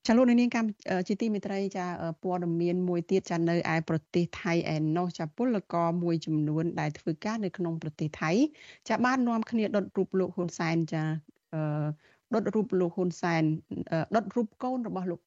[0.07, 0.69] ចាលោកនាងកម្ម
[1.09, 1.87] ជាទីមេត្រីចា
[2.23, 8.31] ព័ត៌មានមួយទៀតចានៅឯប្រទេសថៃឯណោះចាពលករមួយចំនួន ដែលធ្វើការនៅក្នុងប្រទេសថៃ
[8.89, 11.03] ចាបាននាំគ្នាដុតរូបលោកហ៊ុនសែនចា
[12.35, 13.43] ដុតរូបលោកហ៊ុនសែន
[14.15, 15.21] ដុតរូបកូនរបស់លោក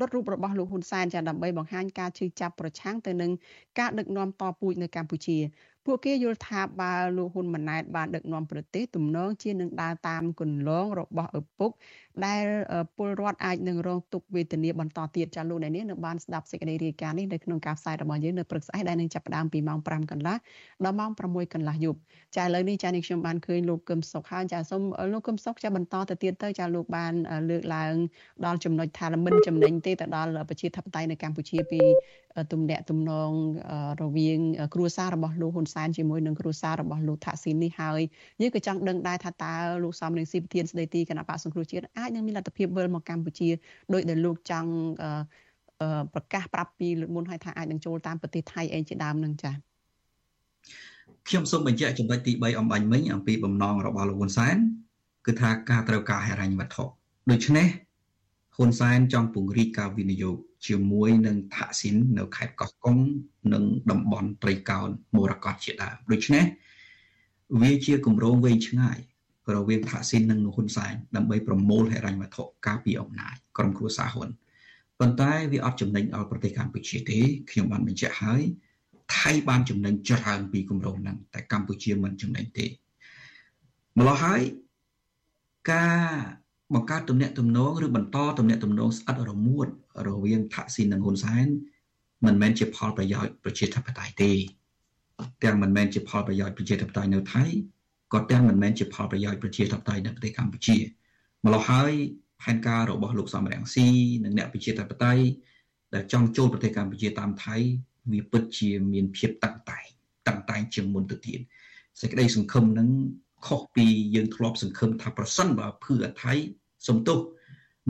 [0.00, 3.30] ដុតរូបរបស់លោកហ៊ុនសែនចាដើម្បីបង្ហាញការជឿចាប់ប្រឆាំងទៅនឹង
[3.78, 5.38] ការដឹកនាំតពូជនៅកម្ពុជា
[5.84, 11.70] ពួកគេយល់ថាបើលោកហ៊ុនម៉ាណែតបានដឹកនាំប្រទេសទំនងជានឹងដើរតាមគន្លងរបស់ឪពុក
[12.26, 12.44] ដែល
[12.96, 20.36] ពលរដ្ឋអាចនឹងរងទុក្ខវេទនាបន្តទៀតចាលោកអ្នកនាងនៅបានស្ដាប់សេចក្តីរាយការណ៍នេះនៅក្នុងការផ្សាយរបស់យើងនៅព្រឹកស្អែកដែលនឹងចាប់ផ្ដើមពីម៉ោង5កន្លះ
[20.84, 21.98] ដល់ម៉ោង6កន្លះយប់
[22.36, 24.82] ចាឥឡូវនេះចានេះខ្ញុំបានឃើញលោកកឹមសុខហើយចាសូម
[25.12, 27.12] លោកកឹមសុខចាបន្តទៅទៀតទៅចាលោកបាន
[27.50, 27.94] លើកឡើង
[28.44, 31.80] ដល់ចំណុចថាមិនចំណេញទេទៅដល់ប្រជាធិបតេយ្យនៅកម្ពុជាពី
[32.52, 33.30] ទំនាក់ទំនង
[34.02, 34.38] រវាង
[34.74, 38.00] គ្រួសាររបស់លោកហ៊ុនសែនជាមួយនឹងគ្រួសាររបស់លោកថាក់ស៊ីននេះហើយ
[38.40, 43.48] យើងក៏ចង់ដឹងដែរថាតើលោកសំរងស៊ីប្រធានស្ដីទីគណៈបកសង្គ្រោះជាតិអាចនឹងមានលទ្ធភាពវិលមកកម្ពុជា
[43.92, 44.70] ដោយដែលលោកចង់
[46.14, 49.54] ប្រកាសប្រាប់ពីលើកមុនឲ្យថាអាចនឹងចូលតាមប្រទេសថៃអេជាដើមនឹងចា៎
[51.28, 54.56] ខ្ញុំសូមបញ្ជាក់ចំណុចទី3អំបញ្ញមិញអំពីបំណងរបស់លោកហ៊ុនសែន
[55.26, 56.84] គឺថាការត្រូវការហិរញ្ញវត្ថុ
[57.30, 57.66] ដូច្នេះ
[58.56, 60.36] ហ៊ុនសែនចង់ពង្រីកការវិនិយោគ
[60.66, 62.96] ជាមួយនឹងថាក់ស៊ីននៅខេត្តកោះកុង
[63.52, 66.44] និងតំបន់ត្រីកោណមរកតជាដើមដូច្នេះ
[67.60, 68.98] វាជាគម្រោងវែងឆ្ងាយ
[69.56, 74.28] រវាងថាក់ស៊ីននិងហ៊ុនសែនដើម្បីប្រមូលហិរញ្ញវត្ថុការពីអំណាចក្រុមគ្រួសារហ៊ុន
[74.98, 77.18] ប៉ុន្តែវាអត់ចំណេញដល់ប្រទេសកម្ពុជាទេ
[77.50, 78.42] ខ្ញុំបានបញ្ជាក់ហើយ
[79.18, 82.66] ថៃបានចំណេញច្រើនពីគម្រោងហ្នឹងតែកម្ពុជាមិនចំណេញទេ
[83.98, 84.40] ម្ល៉េះហើយ
[85.72, 86.00] ការ
[86.74, 89.66] បង្កើតទំនាក់ទំនងឬបន្តទំនាក់ទំនងស្អិតរមួត
[90.08, 91.46] រវាងថាក់ស៊ីននិងហ៊ុនសែន
[92.24, 94.32] មិនមែនជាផលប្រយោជន៍ប្រជាធិបតេយ្យទេ
[95.44, 97.44] ទាំងមិនមែនជាផលប្រយោជន៍ប្រជាធិបតេយ្យនៅថៃ
[98.12, 100.76] ក៏ទាំងមិនមែនជាផលប្រយោជន៍ប្រជាធិបតេយ្យនៅប្រទេសកម្ពុជា
[101.44, 101.92] ម្ល៉េះហើយ
[102.42, 103.86] ផែនការរបស់លោកសំរងស៊ី
[104.24, 105.24] និងអ្នកប្រជាធិបតេយ្យ
[105.94, 107.56] ដែលចង់ចូលប្រទេសកម្ពុជាតាមថៃ
[108.12, 109.86] វាពិតជាមានភាពតាក់តែង
[110.28, 111.40] តាក់តែងជាងមុនទៅទៀត
[112.00, 112.88] សេចក្តីសង្ឃឹមនឹង
[113.46, 116.32] ខុសពីយើងធ្លាប់សង្ឃឹមថាប្រសិនបើភឿថៃ
[116.88, 117.18] សំទោស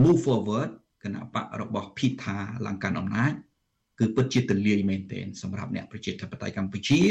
[0.03, 0.69] move forward
[1.03, 3.33] គណៈបករបស់ភីថាឡើងកាន់អំណាច
[3.99, 7.01] គឺពិតជាទលាយមែនទែនសម្រាប់អ្នកប្រជាធិបតេយ្យកម្ពុជា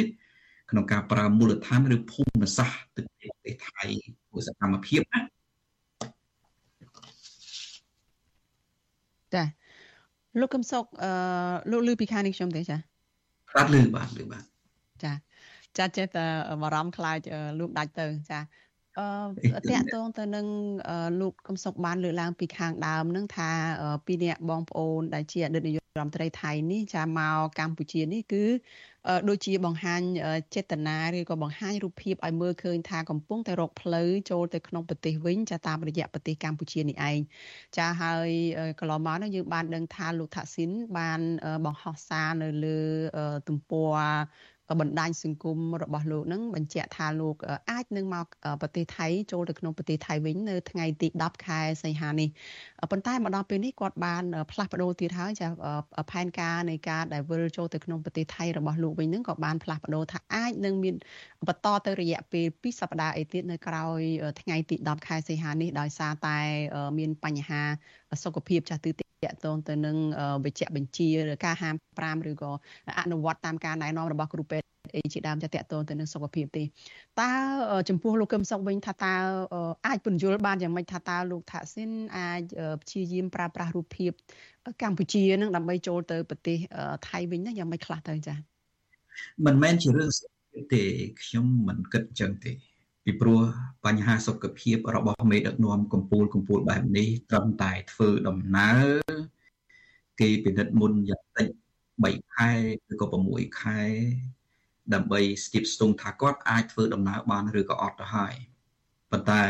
[0.72, 3.84] ក្នុងការប្រើមូលដ្ឋានឬភូមិសាស្ត្រទឹកប្រទេសថៃ
[4.28, 5.20] ធ្វើសកម្មភាពណា
[9.34, 9.44] ចា
[10.40, 11.10] លោកកឹមសុខអឺ
[11.70, 12.76] លោកលឺពីខាងនេះខ្ញុំទេចា
[13.56, 14.44] បាទលឺបាទលឺបាទ
[15.04, 15.12] ចា
[15.78, 16.24] ចាចេះតែ
[16.62, 17.18] បារម្ភខ្លាច
[17.58, 18.40] លោកដាច់ទៅចា
[18.98, 20.46] អឺតាក់ទងទៅនឹង
[21.20, 23.50] លោកកំសុកបានលើកឡើងពីខាងដើមនឹងថា
[24.06, 28.44] ពីអ្នកបងប្អូនដែលជាអតីតនាយករដ្ឋមន្ត្រីថៃនេះចាមកកម្ពុជានេះគឺ
[29.28, 30.00] ដូចជាបង្ហាញ
[30.54, 37.18] ចេតនាឬក៏បង្ហាញរូបភាពឲ្យមើលឃើញថាកំពុងតែរកផ្លូវចូលទៅក្នុងប្រទេសវិញចាតាមរយៈប្រទេសកម្ពុជានេះឯង
[37.76, 38.30] ចាហើយ
[38.78, 41.20] កន្លងមកនោះយើងបានដឹងថាលោកថាក់ស៊ីនបាន
[41.64, 42.78] បង្ហោះសារនៅលើ
[43.48, 43.98] ទំព័រ
[44.80, 47.36] បណ្ដាញសង្គមរបស់លោកនឹងបញ្ជាក់ថាលោក
[47.70, 48.26] អាចនឹងមក
[48.60, 52.28] ប្រទេសថៃចូលទៅក្នុងប្រទេសថៃវិញនៅថ្ងៃទី10ខែសីហានេះ
[52.90, 55.46] ប៉ុន្តែមកដល់ពេលនេះគាត់បានផ្លាស់ប្ដូរទៀតហើយចា
[56.10, 60.94] ផែនការនៃការដែលវិលចូលទៅក្នុងប្រទេសថៃរបស់លោកវិញនឹងក៏បានផ្លាស់ប្ដូរថាអាចនឹងមាន
[61.48, 64.00] បន្តទៅរយៈពេល2សប្តាហ៍អីទៀតនៅក្រោយ
[64.40, 66.38] ថ្ងៃទី10ខែសីហានេះដោយសារតែ
[66.98, 67.62] មានបញ្ហា
[68.24, 69.96] សុខភាពចាស់ទឺតកតងទៅនឹង
[70.44, 72.50] វិជ្ជបញ្ជាឬការហាម5ឬក៏
[72.98, 76.64] អនុវត្តតាមការណែនាំរបស់គ្រូពេទ្យអីជាដើមចាតកតងទៅនឹងសុខភាពទេ
[77.20, 77.30] តើ
[77.88, 79.14] ចំពោះលោកកឹមសុខវិញថាតើ
[79.86, 82.42] អាចពន្យល់បានយ៉ាងម៉េចថាតើលោកថាក់ស៊ីនអាច
[82.82, 84.10] ព្យាយាមប្រើប្រាស់រូបភាព
[84.82, 86.56] កម្ពុជានឹងដើម្បីចូលទៅប្រទេស
[87.08, 88.34] ថៃវិញណាយ៉ាងម៉េចខ្លះទៅចា
[89.46, 90.10] មិនមែនជារឿង
[90.74, 90.82] ទេ
[91.22, 92.52] ខ្ញុំមិនគិតចឹងទេ
[93.04, 93.40] ពីព្រោះ
[93.86, 98.86] បញ្ហាសុខភាពរបស់មេដឹកនាំកម្ពុជាកម្ពុជាបែបនេះត្រឹមតែធ្វើដំណើរ
[100.20, 101.48] គេពិនិត្យមុនយ៉ាងតិច
[101.92, 102.50] 3ខែ
[102.92, 103.80] ឬក៏6ខែ
[104.94, 108.34] ដើម្បីស្ទាបស្ទង់ថាគាត់អាចធ្វើដំណើរបានឬក៏អត់ទៅហើយ
[109.10, 109.44] ប៉ុន្តែ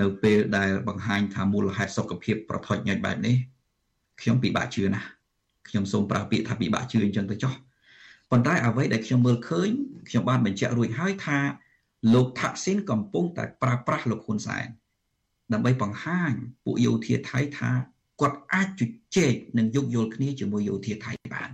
[0.00, 3.36] នៅពេលដែលបង្ហាញថាមូលហេតុសុខភាពប្រថុចញ៉ាច់បែបនេះ
[4.20, 5.08] ខ្ញុំពិបាកជឿណាស់
[5.68, 7.52] ខ្ញុំសូមប្រើពាក្យថាពិបាកជឿអញ្ចឹងទៅចុះ
[8.30, 9.70] ប៉ុន្តែអ្វីដែលខ្ញុំមើលឃើញ
[10.08, 11.38] ខ្ញុំបានបញ្ជាក់រួចហើយថា
[12.14, 14.66] លោកថាក់ស៊ីនកំពុងតែប្រើប្រាស់លោកហ៊ុនសែន
[15.52, 16.32] ដើម្បីបង្ហាញ
[16.64, 17.70] ពួកយោធាថៃថា
[18.20, 18.82] គាត់អាចជ
[19.16, 21.50] ជែកនិងយោគយល់គ្នាជាមួយយោធាថៃបាន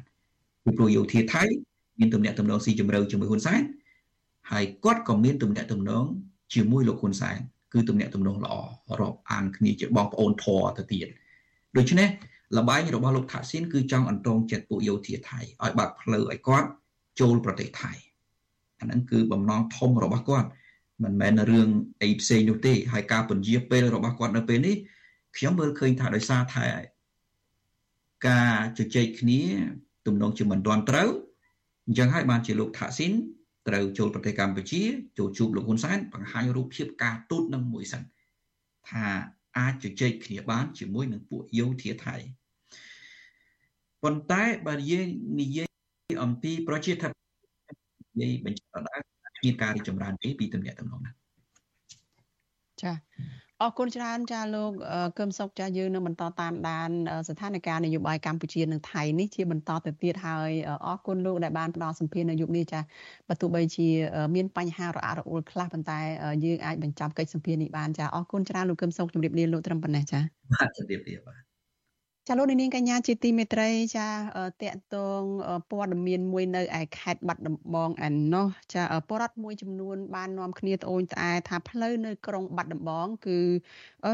[0.64, 1.42] ពីព្រោះយោធាថៃ
[2.00, 3.62] មានទំនាក់ទំនងស៊ីជម្រៅជាមួយហ៊ុនសែន
[4.50, 6.04] ហើយគាត់ក៏មានទំនាក់ទំនង
[6.54, 7.38] ជាមួយលោកហ៊ុនសែន
[7.72, 8.54] គឺទំនាក់ទំនងល្អ
[9.00, 11.08] រាប់អានគ្នាជាបងប្អូនធរទៅទៀត
[11.76, 12.08] ដូច្នេះ
[12.56, 16.68] លបែងរបស់លោកថាក់ស៊ីនគឺចង់អន្តងចិត្តពួកយោធាថៃឲ្យបាត់ផ្លូវឲ្យគាត់
[17.20, 17.92] ចូលប្រទេសថៃ
[18.82, 20.48] អាហ្នឹងគឺបំណងធំរបស់គាត់
[21.04, 21.68] មិនមែនរឿង
[22.02, 24.76] អីផ្សេងនោះទេហើយការពន្យាពេលរបស់គាត់នៅពេលនេះ
[25.36, 26.66] ខ្ញុំមើលឃើញថាដោយសារតែ
[28.28, 29.40] ការជជែកគ្នា
[30.06, 31.10] ទំនងជាមិនទាន់ត្រូវ
[31.86, 33.12] អញ្ចឹងហើយបានជាលោកថាក់ស៊ីន
[33.68, 34.82] ត្រូវចូលប្រទេសកម្ពុជា
[35.18, 38.02] ចូលជួបលោកហ៊ុនសែនបង្ហាញរូបភាពការទូតនឹងមួយសិន
[38.88, 39.06] ថា
[39.58, 42.16] អាចជជែកគ្នាបានជាមួយនឹងពួកយោធាថៃ
[44.02, 45.08] ប៉ុន្តែបើយើង
[45.40, 45.68] និយាយ
[46.24, 47.31] អំពីប្រជាធិបតេយ្យ
[48.20, 49.04] និយាយបញ្ជាក់ដល់
[49.44, 51.12] មានការរីកចម្រើនទេពីទំនាក់ទំនងណា
[52.82, 52.92] ចា
[53.60, 54.72] អរគុណច្រើនចាលោក
[55.18, 56.90] កឹមសុខចាយើងនឹងបន្តតាមដាន
[57.28, 60.50] ស្ថានភាពនយោបាយកម្ពុជានិងថៃនេះជាបន្តទៅទៀតហើយ
[60.86, 62.80] អរគុណលោកដែលបានផ្ដល់សម្ភារនៅយុគនេះចា
[63.28, 63.88] បើទោះបីជា
[64.34, 66.00] មានបញ្ហារអាក់រអួលខ្លះប៉ុន្តែ
[66.44, 70.20] យើងអាចបញ្ចប់កិច្ចសម្ភារនេះបានចាអរគុណច្រើនលោកកឹមសុខជម្រាបលាលោកត្រឹមប៉ុណ្ណេះចា
[70.54, 71.51] បាទជម្រាបលាបាទ
[72.32, 74.08] ចាលោកនាងកញ្ញាជាទីមេត្រីចា
[74.62, 75.22] តកតង
[75.70, 83.38] ព័ត៌មានមួយនៅឯខេត្តបាត់ដំបងឯណោះចាបរដ្ឋមួយចំនួនបាននាំគ្នាត្អូញត្អែថាផ្លូវនៅក្រុងបាត់ដំបង គឺ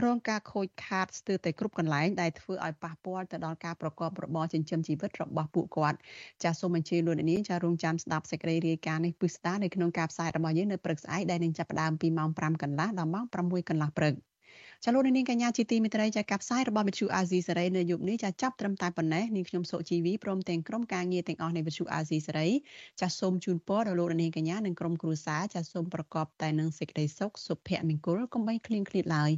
[0.05, 5.99] រងការខូចខាតស្ទើរតែគ្រប់កន្លែងដែលធ្វើឲ្យប៉ះពាល់ទៅដល់ការប្រកបរបរចិញ្ចឹមជីវិតរបស់ពួកគាត់
[6.45, 14.15] ចាសូមអញ្ជើញលោកនាងចារងចាំស្ដាប់សេចក្តីរាយការណ៍នេះពិស្ដានៅក្នុងការផ្សាយរបស់យើងនៅព្រឹកស្អែកដែលនឹងចាប់ផ្ដើមពីម៉ោង5កន្លះដល់ម៉ោង6កន្លះព្រឹក
[14.85, 22.49] ចាលោកនាងកញ្ញាជាទីមេត្រីចាកັບផ្សាយរបស់វិទ្យុអាស៊ីសេរីនៅយប់នេះចាចាប់ត្រឹមតែប៉ុណ្ណេះនាងខ្ញុំសុជីវីព្រមទាំងក្រុមការងារទាំងអស់នៃវិទ្យុអាស៊ីសេរី
[23.01, 29.33] ចាសូមជូនពរដល់លោកនាងកញ្ញានិងក្រុមគ្រួសារចាសូមប្រកបតែនឹងសេចក្តីសុខសុភមង្គលកុំបីឃ្លៀងឃ្លាតឡើយ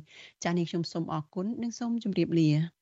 [0.45, 2.79] ចានាងខ្ញុំសូមអរគុណនិងសូមជម្រាបលា